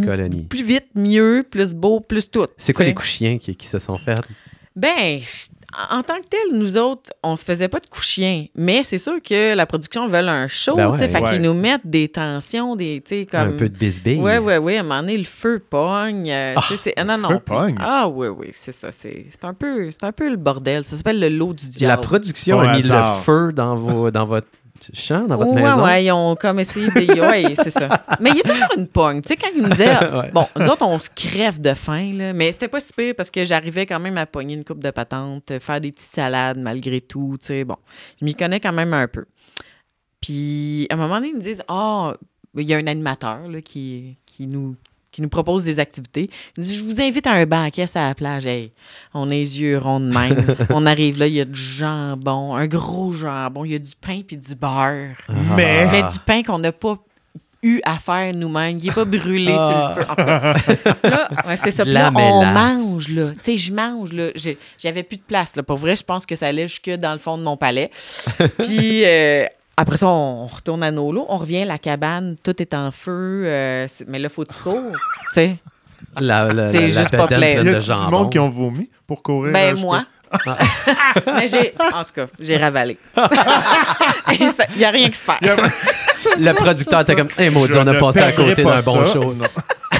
[0.04, 0.42] colonie.
[0.42, 2.46] Plus vite, mieux, plus beau, plus tout.
[2.56, 2.94] C'est quoi les sais.
[2.96, 4.18] couchiens qui, qui se sont faits?
[4.74, 5.46] Ben, je-
[5.90, 8.46] en tant que tel, nous autres, on se faisait pas de couchiens.
[8.54, 11.04] Mais c'est sûr que la production veut un show, Ben tu sais.
[11.04, 11.08] ouais.
[11.10, 11.30] Fait Ouais.
[11.30, 13.54] qu'ils nous mettent des tensions, des, tu sais, comme...
[13.54, 14.20] Un peu de bisbille.
[14.20, 14.76] Ouais, ouais, ouais.
[14.76, 16.30] À un moment donné, le feu pogne.
[16.30, 17.28] euh, tu sais, c'est- ah, non, non.
[17.30, 17.74] feu pogne?
[17.80, 18.92] Ah, oui, oui, c'est ça.
[18.92, 20.84] C'est c'est un, peu- c'est un peu le bordel.
[20.84, 22.02] Ça s'appelle le lot du La diable.
[22.02, 23.16] production Au a mis hasard.
[23.16, 24.46] le feu dans, vos, dans votre
[24.92, 25.84] chant dans votre ouais, maison?
[25.84, 27.20] ouais, ils ont comme essayé de.
[27.20, 28.04] Ouais, c'est ça.
[28.20, 29.22] Mais il y a toujours une pogne.
[29.22, 30.30] Tu sais, quand ils nous disaient, Ouais.
[30.32, 33.30] bon, nous autres, on se crève de faim, là, mais c'était pas si pire parce
[33.30, 37.00] que j'arrivais quand même à pogner une coupe de patente, faire des petites salades malgré
[37.00, 37.76] tout, tu sais, bon.
[38.20, 39.24] Je m'y connais quand même un peu.
[40.20, 42.14] Puis, à un moment donné, ils me disent, ah,
[42.56, 44.76] il y a un animateur, là, qui, qui nous
[45.12, 46.28] qui nous propose des activités.
[46.56, 48.46] Il dit, je vous invite à un banquet à la plage.
[48.46, 48.72] Hey,
[49.14, 50.56] on a les yeux ronds de même.
[50.70, 53.92] on arrive là, il y a du jambon, un gros jambon, il y a du
[54.00, 55.16] pain puis du beurre.
[55.28, 55.32] Ah.
[55.56, 56.96] Mais- Mais du pain qu'on n'a pas
[57.62, 58.78] eu à faire nous-mêmes.
[58.80, 60.90] Il n'est pas brûlé sur le feu.
[61.04, 61.84] Là, ouais, c'est ça.
[61.84, 63.30] Là, on mange, là.
[63.34, 64.30] Tu sais, je mange, là.
[64.78, 65.62] J'avais plus de place, là.
[65.62, 67.90] Pour vrai, je pense que ça allait jusque dans le fond de mon palais.
[68.64, 69.44] Puis euh,
[69.76, 71.26] après ça, on retourne à nos lots.
[71.28, 73.44] On revient, la cabane, tout est en feu.
[73.46, 74.92] euh, c'est- mais là, faut que tu cours,
[75.28, 75.56] tu sais.
[76.20, 77.40] La, la, C'est la- la juste pas plaisant.
[77.40, 78.10] pleine Y de a du jambon.
[78.10, 79.52] monde qui ont vomi pour courir?
[79.52, 80.04] Ben, là, je moi.
[81.26, 82.96] mais j'ai, en tout cas, j'ai ravalé.
[84.38, 85.32] Il n'y a rien qui se fait.
[85.42, 86.36] sais pas.
[86.38, 88.50] Y a- Le producteur était comme, hey, maudit, Je on a ne passé à perdrai
[88.50, 89.12] côté pas d'un bon ça.
[89.12, 89.34] show.
[89.34, 89.44] Non.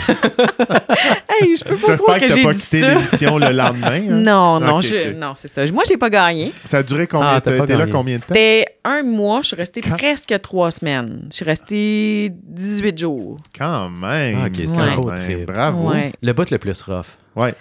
[1.28, 3.88] Hey, je peux pas J'espère croire que que t'as pas quitté l'émission le lendemain.
[3.92, 4.00] hein?
[4.10, 5.16] Non, non, Ok, je- ok.
[5.20, 5.64] non, c'est ça.
[5.72, 6.52] Moi, j'ai pas gagné.
[6.64, 8.26] Ça a duré combien Ah, de t'as pas T'es là combien de temps?
[8.28, 9.40] C'était un mois.
[9.42, 11.26] Je suis restée Quand- presque trois semaines.
[11.30, 13.36] Je suis restée 18 jours.
[13.58, 14.38] Quand même.
[14.42, 15.46] Ah, ok, c'est un beau trip.
[15.46, 15.90] Bravo.
[15.90, 16.12] Ouais.
[16.22, 17.06] Le bout le plus rough.
[17.36, 17.52] Ouais.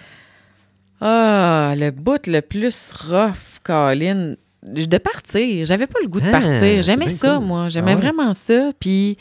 [0.99, 4.35] Ah, le bout le plus rough, Colin.
[4.63, 5.65] De partir.
[5.65, 6.83] J'avais pas le goût de Ah, partir.
[6.83, 7.45] J'aimais ça, cool.
[7.47, 7.67] moi.
[7.69, 8.01] J'aimais Ah ouais?
[8.01, 8.71] vraiment ça.
[8.79, 9.17] Puis,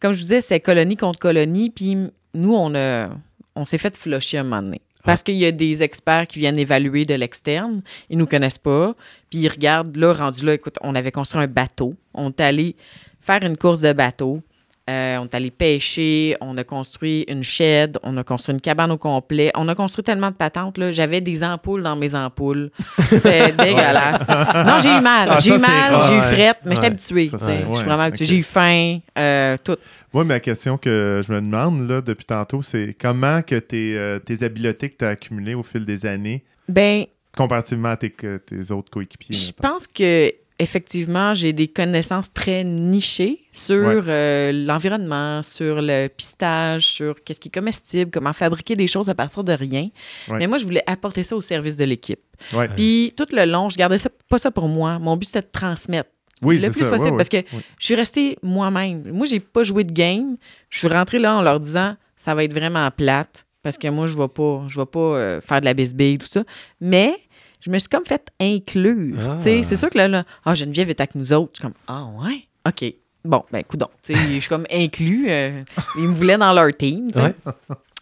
[0.00, 1.70] comme je vous disais, c'est colonie contre colonie.
[1.70, 1.96] Puis,
[2.36, 3.10] nous, on a,
[3.54, 4.80] on s'est fait flusher un moment donné.
[5.04, 7.82] Parce qu'il y a des experts qui viennent évaluer de l'externe.
[8.10, 8.94] Ils nous connaissent pas.
[9.30, 11.94] Puis, ils regardent, là, rendu là, écoute, on avait construit un bateau.
[12.12, 12.74] On est allé
[13.20, 14.42] faire une course de bateau.
[14.88, 18.92] Euh, on est allé pêcher, on a construit une shed, on a construit une cabane
[18.92, 19.50] au complet.
[19.56, 20.78] On a construit tellement de patentes.
[20.78, 20.92] là.
[20.92, 22.70] J'avais des ampoules dans mes ampoules.
[23.18, 24.28] C'est dégueulasse.
[24.28, 25.28] Non, j'ai eu mal.
[25.32, 27.26] Ah, j'ai eu mal, j'ai eu frette, mais j'étais habituée.
[27.26, 28.24] Ça, Je suis vraiment habituée.
[28.26, 28.30] ok.
[28.30, 29.76] J'ai eu faim, euh, tout.
[30.12, 34.20] Moi, ma question que je me demande là, depuis tantôt, c'est comment que tes, euh,
[34.20, 37.04] tes habiletés que tu as accumulées au fil des années, Ben,
[37.36, 39.34] comparativement à tes, tes autres coéquipiers.
[39.36, 44.00] Je pense que effectivement, j'ai des connaissances très nichées sur Ouais.
[44.08, 49.14] euh, l'environnement, sur le pistage, sur qu'est-ce qui est comestible, comment fabriquer des choses à
[49.14, 49.88] partir de rien.
[50.28, 50.38] Ouais.
[50.38, 52.20] Mais moi, je voulais apporter ça au service de l'équipe.
[52.52, 52.68] Ouais.
[52.68, 54.98] Puis tout le long, je gardais ça pas ça pour moi.
[54.98, 56.10] Mon but c'était de transmettre
[56.42, 56.90] Oui, le plus ça.
[56.90, 57.42] possible parce que
[57.78, 59.10] je suis restée moi-même.
[59.12, 60.36] Moi, j'ai pas joué de game.
[60.70, 64.06] Je suis rentrée là en leur disant ça va être vraiment plate parce que moi,
[64.06, 66.44] je vais pas, je vais pas euh, faire de la bisbille, tout ça.
[66.80, 67.14] Mais
[67.60, 69.16] je me suis comme fait inclure.
[69.20, 69.36] Ah.
[69.42, 71.52] C'est sûr que là, là, ah, Geneviève est avec nous autres.
[71.54, 72.92] Je suis comme, ah ouais, OK.
[73.24, 73.88] Bon, ben, coudon.
[74.08, 75.26] Je suis comme inclus.
[75.28, 75.62] euh,
[75.98, 77.10] ils me voulaient dans leur team.
[77.16, 77.34] Ouais.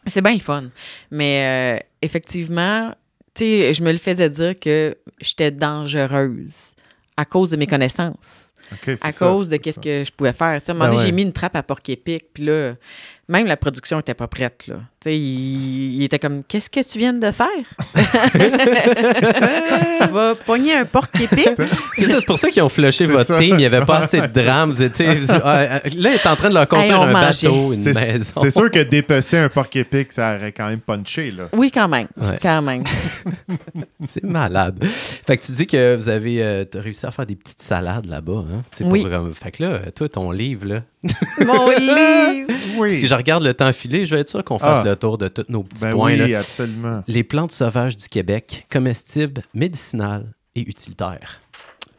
[0.06, 0.64] C'est bien le fun.
[1.10, 2.94] Mais euh, effectivement,
[3.38, 6.74] je me le faisais dire que j'étais dangereuse
[7.16, 8.50] à cause de mes connaissances
[9.02, 9.80] à ça, cause de qu'est-ce ça.
[9.82, 10.60] que je pouvais faire.
[10.60, 12.74] Tu sais, à un moment Ben donné, j'ai mis une trappe à porc-épic, puis là,
[13.28, 14.66] même la production n'était pas prête.
[14.66, 14.76] Là.
[15.00, 17.46] Tu sais, il, il était comme Qu'est-ce que tu viens de faire?
[20.00, 21.50] Tu vas pogner un porc-épic
[21.94, 23.38] C'est ça, c'est pour ça qu'ils ont flushé votre ça.
[23.38, 23.50] team.
[23.50, 24.70] Il n'y avait pas assez de drame.
[24.70, 25.08] Vous étiez-
[25.42, 27.48] ah, là, il est en train de leur construire Hey, un mangeait.
[27.48, 28.40] bateau, une C'est maison.
[28.42, 31.30] c'est sûr que dépecer un porc épic, ça aurait quand même punché.
[31.30, 31.44] Là.
[31.52, 32.08] Oui, quand même.
[32.20, 32.38] Ouais.
[32.42, 32.84] Quand même.
[34.06, 34.84] C'est malade.
[35.26, 38.44] Fait que tu dis que vous avez euh, réussi à faire des petites salades là-bas.
[38.52, 38.62] Hein?
[38.82, 39.02] Oui.
[39.02, 40.82] pour, fait que là, toi, ton livre, là.
[41.44, 42.48] Mon livre
[42.78, 42.96] Oui.
[43.14, 44.88] Je regarde le temps filé, je vais être sûr qu'on fasse Ah.
[44.88, 46.12] le tour de tous nos petits Ben points.
[46.18, 46.40] oui, là.
[46.40, 47.02] absolument.
[47.06, 51.40] Les plantes sauvages du Québec, comestibles, médicinales et utilitaires.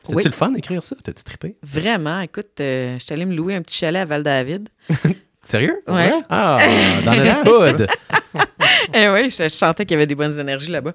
[0.04, 0.24] C'était-tu Oui.
[0.26, 0.96] le fun d'écrire ça?
[1.04, 1.56] T'as-tu trippé?
[1.64, 4.70] Vraiment, écoute, euh, je suis allée me louer un petit chalet à Val-David.
[5.46, 5.82] Sérieux?
[5.88, 6.12] Ouais.
[6.30, 6.58] Ah,
[7.06, 7.88] dans notre hood.
[8.94, 10.92] Eh oui, je, je sentais qu'il y avait des bonnes énergies là-bas.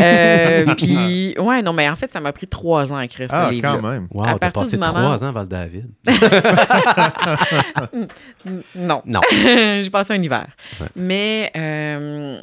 [0.00, 3.46] Euh, Puis, ouais, non, mais en fait, ça m'a pris trois ans à écrire Ah,
[3.48, 3.68] ce livre.
[3.80, 4.08] quand même.
[4.10, 5.86] Wow, À t'as partir passé moment- trois ans à Val-David.
[8.74, 9.02] Non.
[9.06, 9.20] Non.
[9.30, 10.46] J'ai passé un hiver.
[10.80, 10.86] Ouais.
[10.96, 12.40] Mais euh,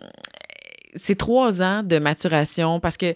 [0.95, 3.14] c'est trois ans de maturation parce que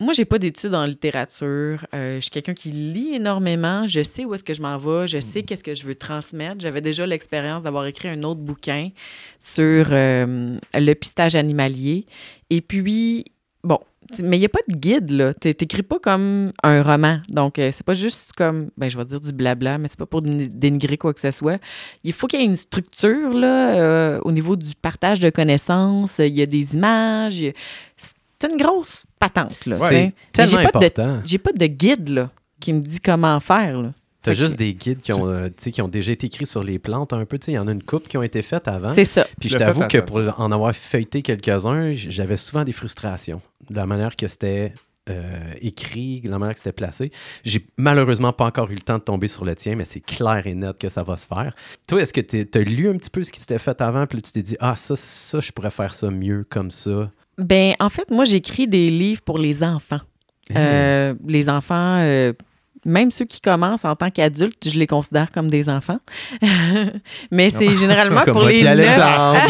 [0.00, 1.86] moi, j'ai pas d'études en littérature.
[1.94, 3.86] Euh, je suis quelqu'un qui lit énormément.
[3.86, 5.06] Je sais où est-ce que je m'en vais.
[5.06, 6.60] Je sais qu'est-ce que je veux transmettre.
[6.60, 8.90] J'avais déjà l'expérience d'avoir écrit un autre bouquin
[9.38, 12.06] sur euh, le pistage animalier.
[12.50, 13.24] Et puis,
[13.64, 13.78] bon,
[14.20, 15.32] mais il n'y a pas de guide, là.
[15.34, 17.20] Tu n'écris pas comme un roman.
[17.28, 20.06] Donc, euh, c'est pas juste comme, ben, je vais dire du blabla, mais c'est pas
[20.06, 21.60] pour dé- dénigrer quoi que ce soit.
[22.04, 26.18] Il faut qu'il y ait une structure, là, euh, au niveau du partage de connaissances.
[26.18, 27.40] Il y a des images.
[27.42, 27.52] a-
[27.96, 29.78] C'est une grosse patente, là.
[29.80, 29.88] Ouais.
[29.88, 31.20] C'est Mais j'ai tellement pas de- important.
[31.24, 33.92] J'ai pas de guide, là, qui me dit comment faire, là.
[34.22, 36.46] T'as juste que- des guides qui ont, euh, tu sais, qui ont déjà été écrits
[36.46, 37.38] sur les plantes un peu.
[37.38, 38.92] tu sais, Il y en a une coupe qui ont été faites avant.
[38.94, 39.26] C'est ça.
[39.40, 43.84] Puis Je t'avoue que pour en avoir feuilleté quelques-uns, j'avais souvent des frustrations de la
[43.86, 44.74] manière que c'était
[45.10, 47.10] euh, écrit, la manière que c'était placé.
[47.44, 50.46] J'ai malheureusement pas encore eu le temps de tomber sur le tien, mais c'est clair
[50.46, 51.56] et net que ça va se faire.
[51.88, 54.22] Toi, est-ce que tu as lu un petit peu ce qui s'était fait avant, puis
[54.22, 57.10] tu t'es dit, ah, ça, ça, je pourrais faire ça mieux comme ça?
[57.38, 60.00] Ben, en fait, moi, j'écris des livres pour les enfants.
[60.50, 60.54] Mmh.
[60.56, 62.32] Euh, les enfants, euh,
[62.84, 65.98] même ceux qui commencent en tant qu'adultes, je les considère comme des enfants.
[67.30, 69.40] Mais c'est généralement pour les qui allais neuf- Alexandre.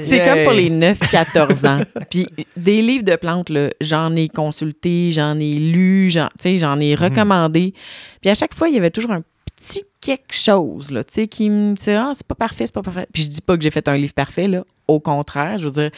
[0.06, 1.82] C'est comme pour les 9-14 ans.
[2.08, 3.50] Puis des livres de plantes,
[3.80, 7.74] j'en ai consulté, j'en ai lu, j'en, ai recommandé.
[8.20, 9.22] Puis à chaque fois, il y avait toujours un
[9.60, 12.82] petit quelque chose là, tu sais, qui me disait Ah, c'est pas parfait, c'est pas
[12.82, 13.06] parfait.
[13.12, 14.64] Puis je dis pas que j'ai fait un livre parfait, là.
[14.88, 15.90] Au contraire, je veux dire,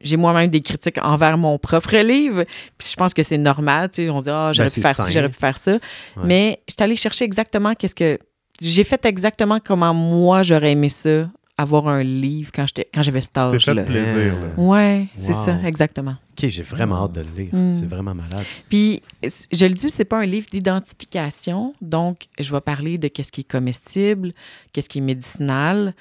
[0.00, 2.44] j'ai moi-même des critiques envers mon propre livre.
[2.76, 4.10] Puis je pense que c'est normal, tu sais.
[4.10, 5.06] On dit Ah, j'aurais Ben, pu faire sain.
[5.06, 5.78] ci, j'aurais pu faire ça.
[6.24, 8.18] Mais je suis allée chercher exactement qu'est-ce que.
[8.60, 11.28] J'ai fait exactement comment moi j'aurais aimé ça,
[11.58, 13.84] avoir un livre quand j'étais quand j'avais cet fait âge-là.
[13.84, 14.34] plaisir.
[14.34, 14.62] là.
[14.62, 16.16] Ouais, c'est ça, exactement.
[16.32, 17.54] OK, j'ai vraiment hâte de le lire.
[17.54, 17.74] Mm.
[17.76, 18.44] C'est vraiment malade.
[18.68, 19.02] Puis,
[19.50, 23.40] je le dis, c'est pas un livre d'identification, donc je vais parler de qu'est-ce qui
[23.40, 24.32] est comestible,
[24.72, 25.94] qu'est-ce qui est médicinal,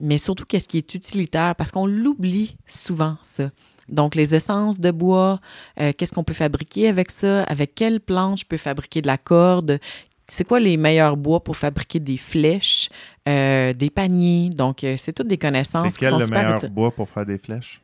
[0.00, 3.50] mais surtout qu'est-ce qui est utilitaire, parce qu'on l'oublie souvent, ça.
[3.90, 5.40] Donc, les essences de bois,
[5.78, 9.18] euh, qu'est-ce qu'on peut fabriquer avec ça, avec quelle plante je peux fabriquer de la
[9.18, 9.78] corde,
[10.34, 12.88] c'est quoi les meilleurs bois pour fabriquer des flèches,
[13.28, 14.50] euh, des paniers?
[14.50, 16.70] Donc, euh, c'est toutes des connaissances C'est qui quel sont le super meilleur utiles.
[16.70, 17.80] bois pour faire des flèches?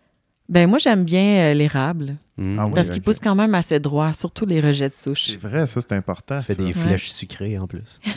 [0.48, 2.59] Ben, moi, j'aime bien euh, l'érable, Mm.
[2.59, 5.26] Ah oui, parce qu'il pousse quand même assez droit, surtout les rejets de souche.
[5.26, 6.40] C'est vrai, ça, c'est important.
[6.40, 6.62] Fait ça.
[6.62, 8.01] des flèches sucrées en plus.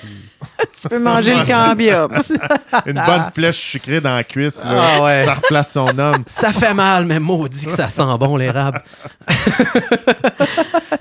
[0.82, 2.34] Tu peux manger le cambiops.
[2.86, 5.24] Une bonne flèche sucrée dans la cuisse, là, Ah ouais.
[5.24, 6.24] ça replace son homme.
[6.28, 8.84] ça fait mal, mais maudit que ça sent bon l'érable.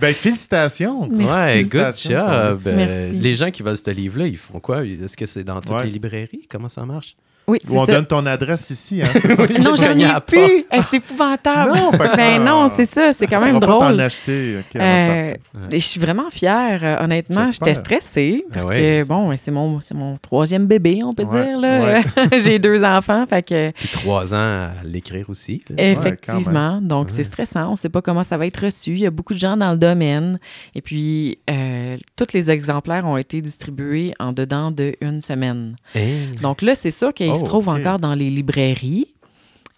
[0.03, 1.09] Ben, félicitations.
[1.09, 1.33] Merci.
[1.33, 2.63] Ouais, good job.
[2.67, 3.17] Euh, Merci.
[3.21, 4.85] les gens qui veulent ce livre-là, ils font quoi?
[4.85, 5.85] Est-ce que c'est dans toutes Ouais.
[5.85, 6.47] les librairies?
[6.51, 7.17] Comment ça marche?
[7.49, 7.99] Oui, Ou on c'est ça.
[7.99, 9.43] donne ton adresse ici, hein, c'est ça?
[9.59, 10.65] Non, j'en ai plus.
[10.73, 11.73] Eh, C'est épouvantable.
[11.77, 13.13] Non, Ben non, c'est ça.
[13.13, 14.01] C'est quand On même va pas t'en drôle.
[14.01, 14.59] acheter.
[14.61, 15.39] OK, on va Euh, partir.
[15.73, 17.45] et je suis vraiment fière, euh, honnêtement.
[17.47, 19.03] J'étais stressée parce Ah ouais.
[19.03, 21.59] que, bon, c'est mon, c'est mon troisième bébé, on peut Ouais, dire.
[21.61, 22.03] là.
[22.39, 25.63] J'ai deux enfants, fait que, Puis trois ans à l'écrire aussi.
[25.69, 25.83] là.
[25.85, 26.81] effectivement.
[26.81, 27.69] donc, c'est stressant.
[27.69, 28.93] On ne sait pas comment ça va être reçu.
[28.93, 30.39] Il y a beaucoup de gens dans le domaine.
[30.77, 35.75] Et puis, euh, tous les exemplaires ont été distribués en dedans d'une semaine.
[35.97, 36.31] Hein?
[36.41, 37.79] Donc là, c'est sûr qu'ils Oh, se trouvent ok.
[37.79, 39.09] encore dans les librairies.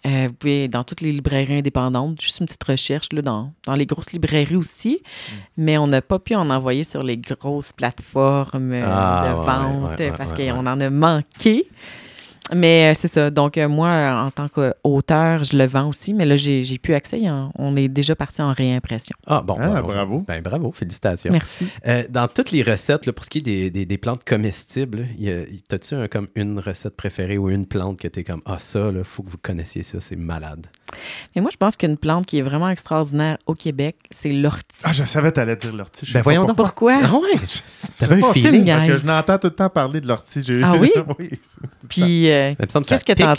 [0.05, 3.73] Euh, vous pouvez, dans toutes les librairies indépendantes, juste une petite recherche là, dans, dans
[3.73, 4.99] les grosses librairies aussi.
[5.01, 5.33] Mm.
[5.57, 9.99] Mais on n'a pas pu en envoyer sur les grosses plateformes euh, Ah, de vente
[9.99, 11.67] ouais, ouais, parce qu'on en a manqué.
[12.53, 13.31] Mais euh, c'est ça.
[13.31, 16.13] Donc, euh, moi, en tant qu'auteur, je le vends aussi.
[16.13, 17.25] Mais là, j'ai j'ai plus accès.
[17.25, 17.51] hein.
[17.57, 19.15] On est déjà parti en réimpression.
[19.25, 19.55] Ah, bon.
[19.59, 20.23] Ah, ben, bravo.
[20.27, 21.31] Ben, bravo, félicitations.
[21.31, 21.67] Merci.
[21.87, 24.99] Euh, dans toutes les recettes, là, pour ce qui est des, des- des plantes comestibles,
[24.99, 28.23] là, y a- y- t'as-tu un- comme une recette préférée ou une plante que t'es
[28.23, 30.67] comme Ah, ça, il faut que vous connaissiez ça, c'est malade.
[31.35, 34.63] Mais moi, je pense qu'une plante qui est vraiment extraordinaire au Québec, c'est l'ortie.
[34.83, 36.07] Ah, je savais que t'allais dire l'ortie.
[36.13, 36.55] Ben, voyons donc.
[36.57, 36.99] Pourquoi?
[37.03, 37.39] Ah ouais?
[37.97, 38.65] T'avais un feeling.
[38.67, 40.41] Parce que je n'entends tout le temps parler de l'ortie.
[40.43, 40.91] J'ai- Ah oui?
[41.19, 41.31] oui.
[41.89, 43.33] Puis, euh, qu'est-ce que t'entends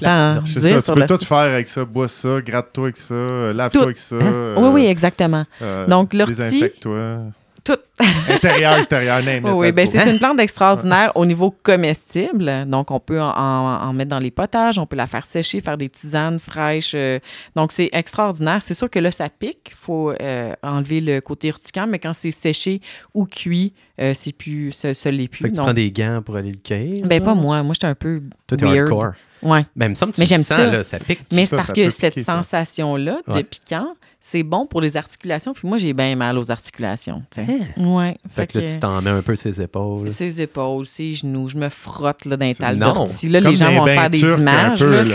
[0.61, 1.84] dire ça, tu sur peux tout faire avec ça.
[1.84, 3.84] Bois ça, gratte-toi avec ça, euh, lave-toi Tout.
[3.86, 4.16] avec ça.
[4.16, 4.20] Hein?
[4.22, 5.44] euh, oui, oui, exactement.
[5.62, 7.18] euh, Donc, l'ortie- Désinfecte-toi.
[7.66, 7.76] Tout.
[8.30, 12.64] Intérieur, extérieur, name it, Oui, ben, c'est une plante extraordinaire au niveau comestible.
[12.68, 15.76] Donc, on peut en, en mettre dans les potages, on peut la faire sécher, faire
[15.76, 16.92] des tisanes fraîches.
[16.94, 17.18] euh,
[17.56, 18.62] donc, c'est extraordinaire.
[18.62, 19.70] C'est sûr que là, ça pique.
[19.70, 22.80] Il faut euh, enlever le côté urticant, mais quand c'est séché
[23.14, 25.42] ou cuit, euh, c'est plus, ce, ce l'est plus.
[25.42, 27.04] Fait que tu Donc, prends des gants pour aller le cueillir.
[27.06, 27.62] ben, pas moi.
[27.64, 29.12] Moi, j'étais un peu Toi, t'es hardcore.
[29.42, 29.66] Ouais.
[29.76, 30.66] Ben, il me semble que tu Mais j'aime sens, ça.
[30.70, 31.20] là, ça pique.
[31.32, 32.32] Mais ça, c'est parce ça que cette piquer, ça.
[32.42, 33.42] sensation-là de Ouais.
[33.44, 33.88] piquant,
[34.20, 35.52] c'est bon pour les articulations.
[35.54, 37.22] Puis moi, j'ai bien mal aux articulations.
[37.38, 37.46] Hein?
[37.76, 38.16] Ouais.
[38.34, 40.10] Fait que là, tu t'en mets un peu ses épaules.
[40.10, 43.04] Ses épaules, ses genoux, je me frotte là, dans les tales Non.
[43.22, 44.78] Là, Comme les gens vont se faire des images.
[44.80, 45.14] peu, là, là.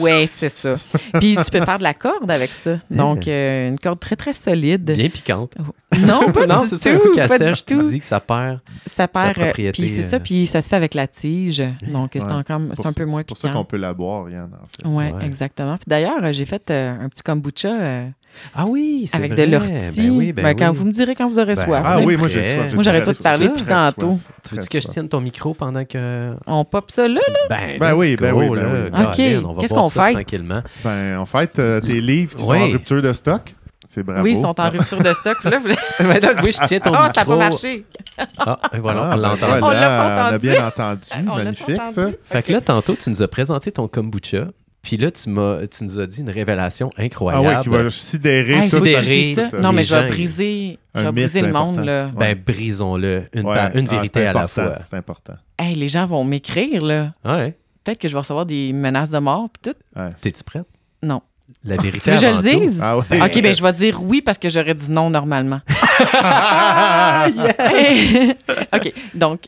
[0.00, 0.74] ouais, c'est ça.
[1.18, 2.78] Puis tu peux faire de la corde avec ça.
[2.90, 4.90] Donc, euh, une corde très, très solide.
[4.90, 5.54] Bien piquante.
[6.00, 8.60] Non, pas non, du c'est ça, un coup qu'elle sèche, tu dis que ça perd.
[8.96, 9.38] Ça perd.
[9.38, 11.62] euh, propriété, Puis c'est ça, euh, puis ça se fait avec la tige.
[11.92, 12.32] Donc, c'est Ouais.
[12.32, 13.58] encore C'est un ça- peu moins C'est pour ça piquant.
[13.60, 14.82] qu'on peut la boire, Yann, en fait.
[14.88, 15.26] Oui, Ouais.
[15.26, 15.76] exactement.
[15.76, 18.08] Puis d'ailleurs, j'ai fait euh, un petit kombucha euh,
[18.54, 19.46] Ah oui, c'est avec vrai.
[19.46, 19.70] de l'ortie.
[20.00, 20.76] Ben oui, ben Ben, Quand oui.
[20.76, 21.80] vous me direz quand vous aurez Ben, soif.
[21.84, 22.04] Ah là.
[22.04, 22.74] oui, moi, j'ai soif.
[22.74, 24.12] Moi, j'aurais très pas te parler depuis tantôt.
[24.12, 26.34] soif, Tu veux-tu que je tienne ton micro pendant que.
[26.46, 27.20] On pop ça là?
[27.48, 29.10] Ben, Ben oui, ben oui, ben là.
[29.10, 29.20] OK.
[29.44, 30.14] on va Qu'est-ce qu'on ça fête?
[30.14, 30.62] tranquillement.
[30.84, 33.54] Ben, en fait, euh, tes livres qui sont en rupture de stock,
[33.92, 34.22] c'est bravo.
[34.22, 35.36] Oui, ils sont en rupture de stock.
[35.40, 35.58] Puis là,
[35.98, 37.12] Ben là, oui, je tiens ton Ah, micro.
[37.14, 37.84] ça n'a pas marché.
[38.38, 39.46] Ah, ben voilà, Ah, on ben l'entend.
[39.46, 40.38] voilà, On l'a pas On a entendu.
[40.48, 41.08] bien entendu.
[41.30, 42.00] On l'a Magnifique, ça.
[42.02, 42.16] entendu.
[42.24, 44.46] Fait que là, tantôt, tu nous as présenté ton kombucha.
[44.82, 47.46] Puis là, tu, m'as, tu nous as dit une révélation Ah incroyable.
[47.46, 48.82] oui, qui va sidérer Hey, tout.
[49.60, 51.80] Non, mais je vais briser, je vais briser le monde.
[51.80, 52.06] Là.
[52.16, 53.24] Ben, brisons-le.
[53.34, 53.70] Une, Ouais.
[53.74, 54.78] une Ah, vérité à la fois.
[54.88, 55.34] C'est important.
[55.58, 56.82] Hey, les gens vont m'écrire.
[56.82, 57.12] là.
[57.24, 57.56] Ouais.
[57.84, 59.48] Peut-être que je vais recevoir des menaces de mort.
[59.52, 60.00] Puis tout.
[60.22, 60.64] T'es-tu prête?
[61.02, 61.20] Non.
[61.64, 61.98] la vérité.
[61.98, 62.80] Tu veux que je le dise?
[62.82, 63.04] Ah ouais.
[63.22, 65.60] OK, ben je vais dire oui parce que j'aurais dit non normalement.
[68.72, 69.40] OK, donc,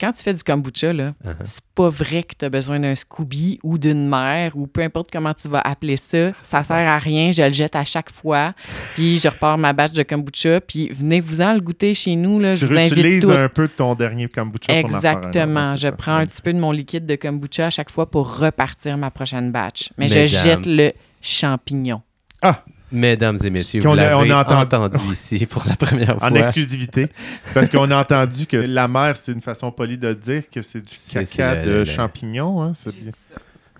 [0.00, 1.34] quand tu fais du kombucha, là, Uh-huh.
[1.44, 5.10] c'est pas vrai que tu as besoin d'un Scooby ou d'une mère ou peu importe
[5.12, 6.32] comment tu vas appeler ça.
[6.42, 8.54] Ça sert à rien, je le jette à chaque fois.
[8.94, 10.60] Puis je repars ma batch de kombucha.
[10.60, 12.38] Puis venez-vous-en le goûter chez nous.
[12.40, 14.96] Là, Tu je vous invite un peu de ton dernier kombucha pour en.
[14.96, 15.76] Exactement.
[15.76, 15.92] Je ça.
[15.92, 19.10] prends un petit peu de mon liquide de kombucha à chaque fois pour repartir ma
[19.10, 19.90] prochaine batch.
[19.98, 20.26] Mais Mesdames.
[20.26, 22.02] je jette le champignon.
[22.42, 26.28] Ah, Mesdames et messieurs, Qu'on vous a- on entendu- entendu ici pour la première fois.
[26.28, 27.08] en exclusivité.
[27.54, 30.80] Parce qu'on a entendu que la mer, c'est une façon polie de dire que c'est
[30.80, 32.62] du caca c'est le- de le- champignons.
[32.62, 32.72] Hein?
[32.74, 33.12] C'est bien.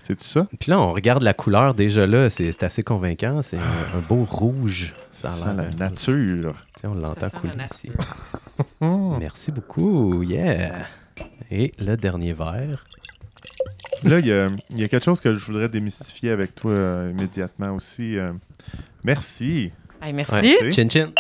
[0.05, 0.47] C'est ça?
[0.59, 3.43] Puis là, on regarde la couleur déjà là, c'est c'est assez convaincant.
[3.43, 4.95] C'est un, un beau rouge.
[5.13, 6.53] Ça l'air- la nature.
[6.79, 7.91] Tiens, on l'entend sent couler ici.
[8.81, 10.23] Merci beaucoup.
[10.23, 10.87] Yeah.
[11.51, 12.85] Et le dernier verre.
[14.05, 16.71] Là, il y, a, il y a quelque chose que je voudrais démystifier avec toi
[16.71, 18.17] euh, immédiatement aussi.
[18.17, 18.33] euh.
[19.03, 19.71] merci.
[20.01, 20.33] Hey, merci.
[20.61, 20.73] Ouais.
[20.73, 21.11] Chin chin.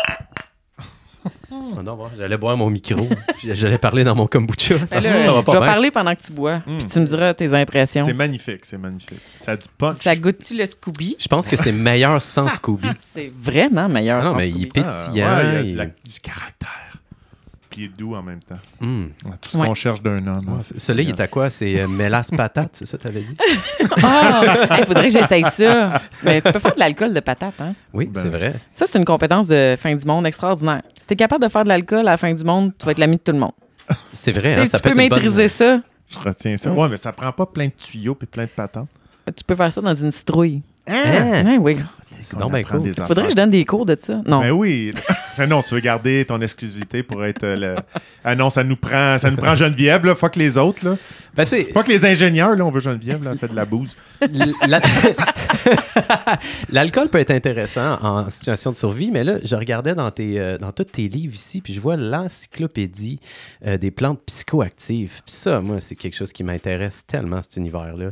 [1.50, 3.06] Ah non, bon, J'allais boire mon micro.
[3.38, 4.78] puis J'allais parler dans mon kombucha.
[4.86, 5.60] Ça, Ben là, ça va je vais bien.
[5.66, 6.58] parler pendant que tu bois.
[6.66, 6.78] Mm.
[6.78, 8.04] Puis tu me diras tes impressions.
[8.04, 9.20] C'est magnifique, c'est magnifique.
[9.38, 9.98] Ça a du punch.
[9.98, 11.16] Ça goûte-tu le Scooby?
[11.18, 12.88] Je pense que c'est meilleur sans Scooby.
[13.14, 14.20] C'est vraiment meilleur.
[14.20, 14.68] Ah non, sans mais Scooby.
[14.74, 15.36] il est Ah, pétillant.
[15.36, 16.87] ouais, il y a il- de la- du caractère.
[17.86, 18.58] Doux en même temps.
[18.80, 19.10] Hum.
[19.40, 19.66] Tout ce Ouais.
[19.68, 20.44] qu'on cherche d'un homme.
[20.48, 21.50] hein, Ouais, c'est Celui-là, il est à quoi?
[21.50, 23.36] C'est euh, mélasse patate, c'est ça que tu avais dit?
[24.02, 24.76] Ah!
[24.80, 26.00] Il faudrait que j'essaye ça.
[26.24, 27.74] Mais tu peux faire de l'alcool de patate, hein?
[27.92, 28.54] Oui, Ben, c'est vrai.
[28.72, 30.82] Ça, c'est une compétence de fin du monde extraordinaire.
[30.98, 32.98] Si t'es capable de faire de l'alcool à la fin du monde, tu vas être
[32.98, 33.52] l'ami de tout le monde.
[34.12, 35.80] C'est vrai, Tu hein, ça tu peut peux bonne- maîtriser ça.
[36.08, 36.72] Je retiens ça.
[36.72, 38.88] Ouais, mais ça prend pas plein de tuyaux puis plein de patentes.
[39.26, 40.62] Tu peux faire ça dans une citrouille.
[40.86, 41.44] Hein?
[41.44, 41.76] Ouais, oui.
[42.20, 42.82] C'est donc bien cool.
[42.82, 44.20] des Faudrait que je donne des cours de ça.
[44.26, 44.40] Non.
[44.40, 44.92] Mais oui.
[45.38, 47.76] Mais non, tu veux garder ton exclusivité pour être euh, le.
[48.24, 50.14] Ah non, ça nous prend, ça nous prend Geneviève, là.
[50.14, 50.96] Fuck les autres, là.
[51.34, 52.64] Ben, Fuck les ingénieurs, là.
[52.64, 53.36] On veut Geneviève, là.
[53.36, 53.96] Fait de la bouse.
[56.70, 60.58] l'alcool peut être intéressant en situation de survie, mais là, je regardais dans, tes, euh,
[60.58, 63.20] dans tous tes livres ici, puis je vois l'encyclopédie
[63.66, 65.22] euh, des plantes psychoactives.
[65.24, 68.10] Puis ça, moi, c'est quelque chose qui m'intéresse tellement, cet univers-là.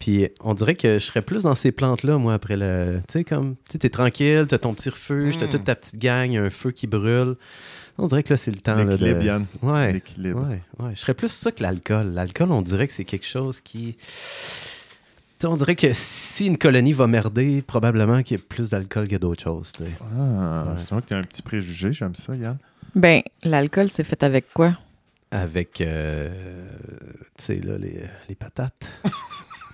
[0.00, 3.00] Puis on dirait que je serais plus dans ces plantes-là, moi, après le.
[3.06, 5.50] Tu sais, comme, tu sais, t'es tranquille, t'as ton petit refuge, t'as Mm.
[5.50, 7.36] toute ta petite gang, y a un feu qui brûle.
[7.98, 8.74] On dirait que là, c'est le temps.
[8.76, 8.90] là, de...
[8.92, 9.46] L'équilibre, Yann.
[9.62, 9.92] Ouais.
[9.92, 10.48] L'équilibre.
[10.48, 10.92] Ouais, ouais.
[10.94, 12.12] Je serais plus ça que l'alcool.
[12.14, 13.94] L'alcool, on dirait que c'est quelque chose qui.
[13.98, 18.70] Tu sais, On dirait que si une colonie va merder, probablement qu'il y a plus
[18.70, 19.72] d'alcool que d'autres choses.
[20.16, 20.72] Ah, Ouais.
[20.78, 21.92] c'est vrai que tu as un petit préjugé.
[21.92, 22.56] J'aime ça, Yann.
[22.94, 24.78] Ben, l'alcool, c'est fait avec quoi?
[25.30, 26.30] Avec, euh,
[27.36, 28.90] tu sais, là, les, les patates.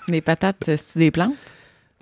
[0.08, 1.34] Les patates, c'est des plantes?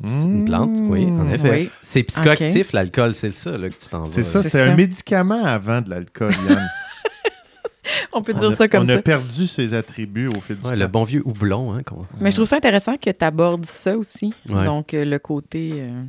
[0.04, 1.50] C'est une plante, oui, en effet.
[1.50, 1.70] Oui.
[1.82, 4.06] C'est psychoactif, l'alcool, c'est ça là, que tu t'en vas.
[4.06, 6.68] C'est ça, C'est un médicament avant de l'alcool, Yann.
[8.12, 8.94] On peut on dire a, ça comme on ça.
[8.94, 10.76] a perdu ses attributs au fil du Ouais, temps.
[10.76, 11.74] le bon vieux houblon.
[11.74, 11.82] Hein,
[12.20, 14.32] Mais je trouve ça intéressant que tu abordes ça aussi.
[14.48, 14.64] Ouais.
[14.64, 15.72] Donc, euh, le côté.
[15.74, 16.02] euh,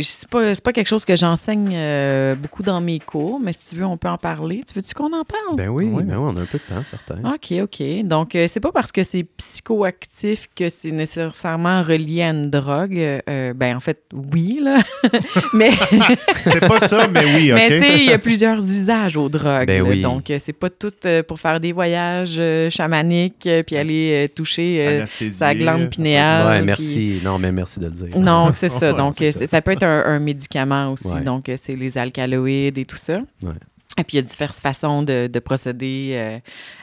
[0.00, 3.70] C'est pas, c'est pas quelque chose que j'enseigne euh, beaucoup dans mes cours, mais si
[3.70, 4.62] tu veux, on peut en parler.
[4.66, 5.56] Tu veux-tu qu'on en parle?
[5.56, 7.16] Ben oui, ben oui, on a un peu de temps, certain.
[7.24, 8.04] OK, OK.
[8.04, 12.98] Donc, euh, c'est pas parce que c'est psychoactif que c'est nécessairement relié à une drogue.
[12.98, 14.78] Euh, ben, en fait, oui, là.
[15.54, 15.70] mais
[16.44, 17.58] C'est pas ça, mais oui, OK.
[17.58, 19.66] mais tu sais, il y a plusieurs usages aux drogues.
[19.66, 19.88] Ben là.
[19.88, 20.02] oui.
[20.02, 24.26] Donc, euh, c'est pas tout euh, pour faire des voyages euh, chamaniques euh, puis aller
[24.26, 26.46] euh, toucher euh, sa glande pinéale.
[26.46, 27.20] ouais, puis- merci.
[27.24, 28.18] Non, mais merci de le dire.
[28.18, 28.92] Non, c'est ça.
[29.02, 29.62] Donc, c'est euh, ça.
[29.62, 31.08] peut être un, un médicament aussi.
[31.08, 31.20] Ouais.
[31.22, 33.18] Donc, euh, c'est les alcaloïdes et tout ça.
[33.42, 33.52] Ouais.
[33.98, 36.38] Et puis, il y a diverses façons de, de procéder euh,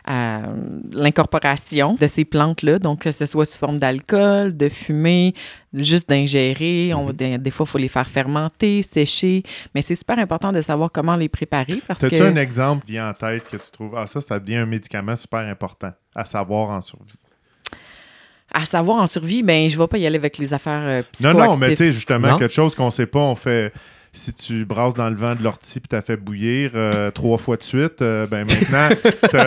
[0.05, 0.41] à
[0.91, 2.77] l'incorporation de ces plantes-là.
[2.77, 5.33] Donc, que ce soit sous forme d'alcool, de fumée,
[5.73, 6.93] juste d'ingérer.
[6.93, 7.13] On- Mhm.
[7.13, 9.41] des, des fois, il faut les faire fermenter, sécher.
[9.73, 12.23] Mais c'est super important de savoir comment les préparer parce T'as-tu que...
[12.23, 15.15] un exemple qui vient en tête que tu trouves, ah, ça, ça devient un médicament
[15.15, 17.13] super important à savoir en survie?
[18.53, 21.01] À savoir, en survie, ben je ne vais pas y aller avec les affaires euh,
[21.21, 22.37] Non, non, mais tu sais, justement, Non.
[22.37, 23.71] quelque chose qu'on sait pas, on fait.
[24.11, 27.57] Si tu brasses dans le vent de l'ortie puis t'as fait bouillir euh, trois fois
[27.57, 28.89] de suite, euh, ben maintenant,
[29.29, 29.37] tu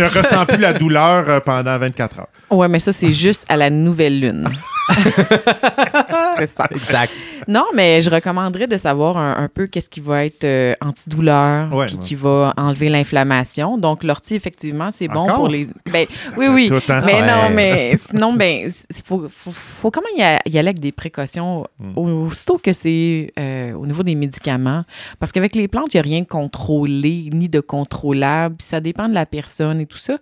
[0.00, 2.28] ne ressens plus la douleur euh, pendant 24 heures.
[2.50, 4.48] Ouais, mais ça, c'est juste à la nouvelle lune.
[6.38, 6.66] c'est ça.
[6.70, 7.12] Exact.
[7.48, 11.72] Non, mais je recommanderais de savoir un, un peu qu'est-ce qui va être euh, antidouleur,
[11.72, 12.00] Ouais, puis ouais.
[12.00, 13.76] qui va enlever l'inflammation.
[13.78, 15.68] Donc, l'ortie, effectivement, c'est bon pour les.
[15.92, 16.06] Ben,
[16.36, 16.68] oui, oui.
[16.68, 17.02] Tout, hein?
[17.04, 17.26] Mais Ouais.
[17.26, 20.80] non, mais sinon, ben, il faut, faut, faut quand même y a- y aller avec
[20.80, 21.98] des précautions Mm.
[21.98, 24.84] aussitôt que c'est euh, au niveau des médicaments.
[25.18, 28.56] Parce qu'avec les plantes, il n'y a rien de contrôlé ni de contrôlable.
[28.56, 30.16] Puis ça dépend de la personne et tout ça.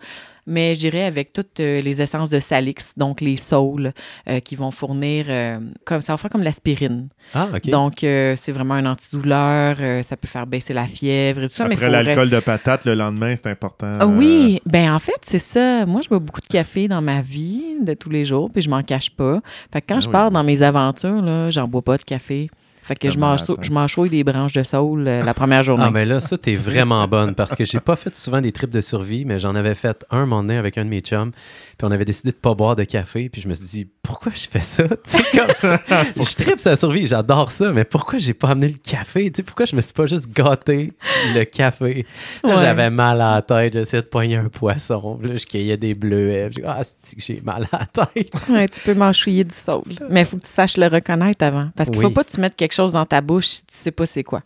[0.47, 3.93] Mais j'irai avec toutes euh, les essences de Salix, donc les saules,
[4.28, 7.09] euh, qui vont fournir, euh, comme ça va faire comme l'aspirine.
[7.34, 7.68] Ah, OK.
[7.70, 11.64] Donc, euh, c'est vraiment un antidouleur, ça peut faire baisser la fièvre et tout ça.
[11.64, 13.99] Après l'alcool de patate, le lendemain, c'est important.
[14.09, 15.86] Oui, ben en fait, c'est ça.
[15.86, 18.68] Moi, je bois beaucoup de café dans ma vie de tous les jours, puis je
[18.70, 19.40] m'en cache pas.
[19.72, 22.03] Fait que quand Ah je oui, pars dans mes aventures, là, j'en bois pas de
[22.03, 22.51] café.
[22.82, 25.84] Fait que je mange, je des branches de saule euh, la première journée.
[25.86, 28.70] Ah, mais là, ça, t'es vraiment bonne parce que j'ai pas fait souvent des trips
[28.70, 31.86] de survie, mais j'en avais fait un moment donné avec un de mes chums, puis
[31.86, 34.46] on avait décidé de pas boire de café, puis je me suis dit, pourquoi je
[34.46, 34.82] fais ça?
[35.32, 35.78] Comme,
[36.16, 39.30] je tripe la survie, j'adore ça, mais pourquoi j'ai pas amené le café?
[39.30, 40.92] Pourquoi je me suis pas juste gâté
[41.34, 42.04] le café?
[42.44, 42.56] Ouais.
[42.58, 46.50] j'avais mal à la tête, j'essayais de poigner un poisson, là, je cueillais des bleuets,
[46.50, 48.30] puis je dis, ah, c'est que j'ai mal à la tête?
[48.50, 49.82] Ouais, tu peux m'enchouiller du saule.
[50.10, 51.70] Mais il faut que tu saches le reconnaître avant.
[51.74, 52.04] Parce qu'il Oui.
[52.04, 54.24] faut pas que tu mettes quelque chose dans ta bouche si tu sais pas c'est
[54.24, 54.42] quoi.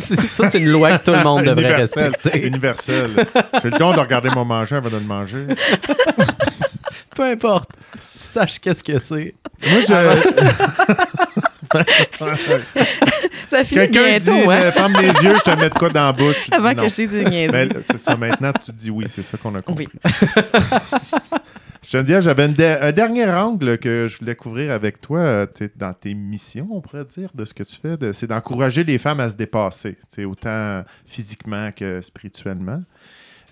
[0.00, 2.12] c'est ça, c'est une loi que tout le monde devrait universel.
[2.12, 2.46] respecter.
[2.46, 3.10] Universel.
[3.62, 5.46] J'ai le don de regarder mon manger avant de le manger.
[7.14, 7.70] Peu importe.
[8.34, 9.34] Sache qu'est-ce que c'est.
[9.70, 9.94] Moi, je...
[13.48, 14.48] Ça finit Quelqu'un dit, hein?
[14.50, 16.40] euh, ferme les yeux, je te mets de quoi dans la bouche.
[16.44, 16.82] Tu dis Avant non.
[16.82, 17.68] que je dise des niaiseries.
[17.68, 19.88] Ben, c'est ça, maintenant, tu dis oui, c'est ça qu'on a compris.
[20.04, 20.12] Oui.
[21.90, 25.92] Geneviève, j'avais de- un dernier angle que je voulais couvrir avec toi euh, t'es dans
[25.92, 27.96] tes missions, on pourrait dire, de ce que tu fais.
[27.98, 32.82] de- C'est d'encourager les femmes à se dépasser, autant physiquement que spirituellement.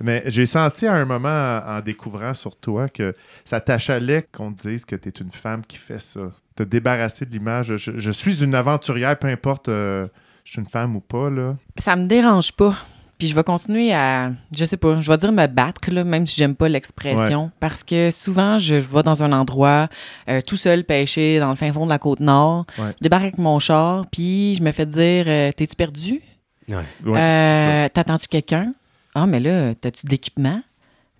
[0.03, 4.69] Mais j'ai senti à un moment, en, découvrant sur toi, que ça t'achalait qu'on te
[4.69, 6.21] dise que tu es une femme qui fait ça.
[6.57, 7.77] Te débarrasser de l'image.
[7.77, 10.07] Je, je suis une aventurière, peu importe euh,
[10.45, 11.31] je suis une femme ou pas.
[11.31, 11.57] Là.
[11.79, 12.75] Ça me dérange pas.
[13.19, 16.27] Puis je vais continuer à, je sais pas, je vais dire me battre, là, même
[16.27, 17.53] si j'aime pas l'expression.
[17.61, 19.89] Parce que souvent, je vais dans un endroit,
[20.29, 22.67] euh, tout seul pêcher dans le fin fond de la côte nord.
[22.79, 22.87] Ouais.
[22.99, 26.21] Je débarque avec mon char, puis je me fais dire euh, T'es-tu perdu?
[26.69, 26.77] Ouais.
[27.05, 28.75] Ouais, Euh, T'attends-tu quelqu'un?
[29.15, 30.61] Ah, mais là, t'as-tu de l'équipement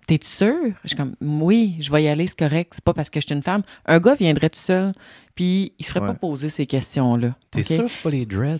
[0.05, 2.73] T'es-tu sûr Je suis comme Oui, je vais y aller, c'est correct.
[2.75, 3.61] C'est pas parce que je suis une femme.
[3.85, 4.91] Un gars viendrait tout seul,
[5.33, 6.07] puis il se ferait Ouais.
[6.07, 7.35] pas poser ces questions-là.
[7.51, 8.59] T'es sûr que c'est pas les dreads?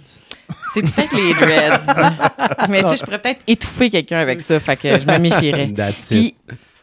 [0.73, 2.67] C'est peut-être les dreads.
[2.69, 5.73] Mais tu sais, je pourrais peut-être étouffer quelqu'un avec ça, fait que je me méfierais.
[6.09, 6.35] Puis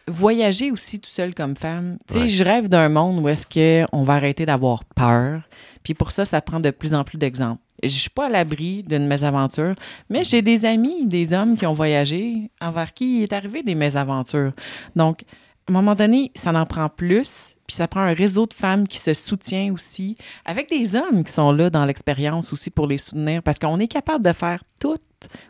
[0.07, 1.97] voyager aussi tout seul comme femme.
[2.09, 2.29] Tu sais, Ouais.
[2.29, 5.41] je rêve d'un monde où est-ce qu'on va arrêter d'avoir peur.
[5.83, 7.63] Puis pour ça, ça prend de plus en plus d'exemples.
[7.83, 9.75] Je suis pas à l'abri d'une mésaventure,
[10.11, 13.75] mais j'ai des amis, des hommes qui ont voyagé, envers qui il est arrivé des
[13.75, 14.53] mésaventures.
[14.97, 15.23] Donc,
[15.67, 18.87] à un moment donné, ça en prend plus, puis ça prend un réseau de femmes
[18.87, 22.99] qui se soutient aussi, avec des hommes qui sont là dans l'expérience aussi pour les
[22.99, 24.97] soutenir, parce qu'on est capable de faire tout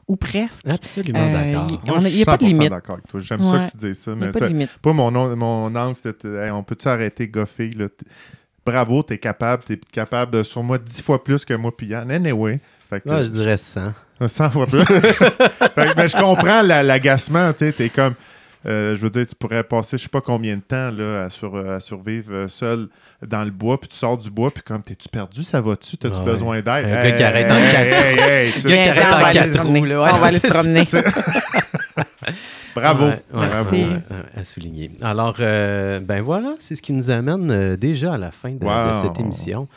[0.07, 0.67] ou presque.
[0.69, 1.79] Absolument Euh, d'accord.
[1.85, 2.71] il- on a- pas de 100% limite.
[2.71, 3.21] d'accord avec toi.
[3.21, 4.13] J'aime ça que tu dises ça.
[4.15, 4.79] N'y Mais pas de limite.
[4.83, 7.71] pas mon, mon angle, c'était Hey, on peut-tu arrêter goffer?
[7.71, 7.87] Là?
[8.71, 9.63] Bravo, t'es capable.
[9.65, 12.11] T'es capable de sur moi dix fois plus que moi puis Yann.
[12.11, 12.61] Anyway.
[12.89, 13.93] Fait que, Ouais, je dirais 100.
[14.27, 14.85] 100 fois plus.
[14.85, 17.53] Fait mais je comprends la- l'agacement.
[17.53, 18.15] Tu sais, t'es comme.
[18.67, 21.31] euh, je veux dire, tu pourrais passer je sais pas combien de temps là, à,
[21.31, 22.89] sur- à survivre euh, seul
[23.27, 25.97] dans le bois, puis tu sors du bois, puis comme t'es-tu perdu, ça va-tu?
[25.97, 26.25] T'as-tu Ouais.
[26.27, 26.67] besoin d'aide?
[26.87, 29.77] Un gars qui arrête en hey, gars qui arrête on en va aller quatre roues,
[29.79, 30.85] on va aller se promener.
[32.75, 33.05] Bravo.
[33.05, 33.77] Ouais, ouais, Bravo.
[33.77, 33.87] Merci.
[34.37, 34.91] à souligner.
[35.03, 38.67] Alors, euh, ben voilà, c'est ce qui nous amène euh, déjà à la fin de,
[39.03, 39.69] cette émission.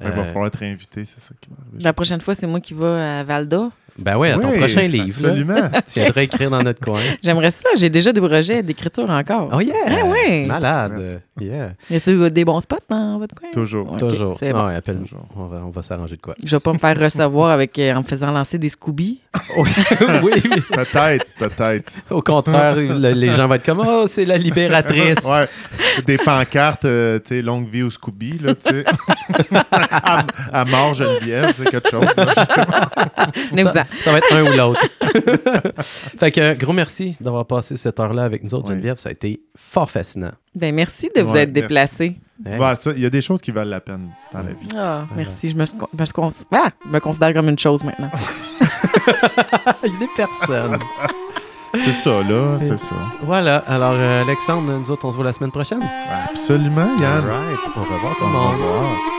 [0.00, 1.82] Il va Euh, falloir être invité, c'est ça qui va arriver.
[1.82, 3.70] La prochaine fois, c'est moi qui vais à Valda.
[3.98, 5.70] Ben ouais, à ton Oui, prochain livre, là, Absolument.
[5.92, 7.00] tu viendras écrire dans notre coin.
[7.22, 7.68] J'aimerais ça.
[7.76, 9.50] J'ai déjà des projets d'écriture encore.
[9.52, 9.74] Oh yeah!
[9.88, 10.46] Ah ouais.
[10.46, 11.20] Malade!
[11.40, 11.70] Yeah!
[11.90, 13.50] Y a-t-il des bons spots dans votre coin?
[13.52, 13.96] Toujours.
[13.96, 14.36] Toujours.
[14.36, 14.66] c'est bon.
[14.66, 15.04] Ouais, appelle-nous.
[15.04, 15.26] Toujours.
[15.36, 16.34] On va, on va s'arranger de quoi?
[16.44, 19.20] Je vais pas me faire recevoir avec, euh, en me faisant lancer des Scooby.
[19.56, 19.70] oui,
[20.22, 20.42] oui.
[20.72, 21.92] Peut-être, peut-être.
[22.10, 25.24] Au contraire, le- les gens vont être comme Oh, c'est la libératrice.
[25.24, 25.46] Ouais.
[26.06, 28.84] Des pancartes, euh, tu sais, longue vie au Scooby, là, tu sais.
[29.92, 32.04] à, à mort Geneviève, c'est quelque chose.
[32.16, 32.88] là, je sais pas.
[34.04, 34.80] Ça, va être un ou l'autre.
[36.18, 38.74] fait que, gros merci d'avoir passé cette heure-là avec nous autres, Oui.
[38.74, 38.98] Geneviève.
[38.98, 40.32] Ça a été fort fascinant.
[40.54, 42.16] Ben, merci de vous Ouais, être déplacé.
[42.46, 42.58] Hein?
[42.58, 44.68] Ouais, ça, Il y a des choses qui valent la peine dans la vie.
[44.76, 45.48] Ah, merci.
[45.50, 45.72] Je me, je
[46.12, 48.10] cons- ah, je me considère comme une chose maintenant.
[49.84, 50.78] Il y a des personnes.
[51.74, 52.94] C'est ça, là, c'est ça.
[53.22, 53.58] voilà.
[53.66, 55.82] Alors, euh, Alexandre, nous autres, on se voit la semaine prochaine.
[56.30, 57.24] Absolument, Yann.
[57.24, 57.58] All right.
[57.76, 58.52] Au revoir tout Au le monde.
[58.54, 59.17] revoir.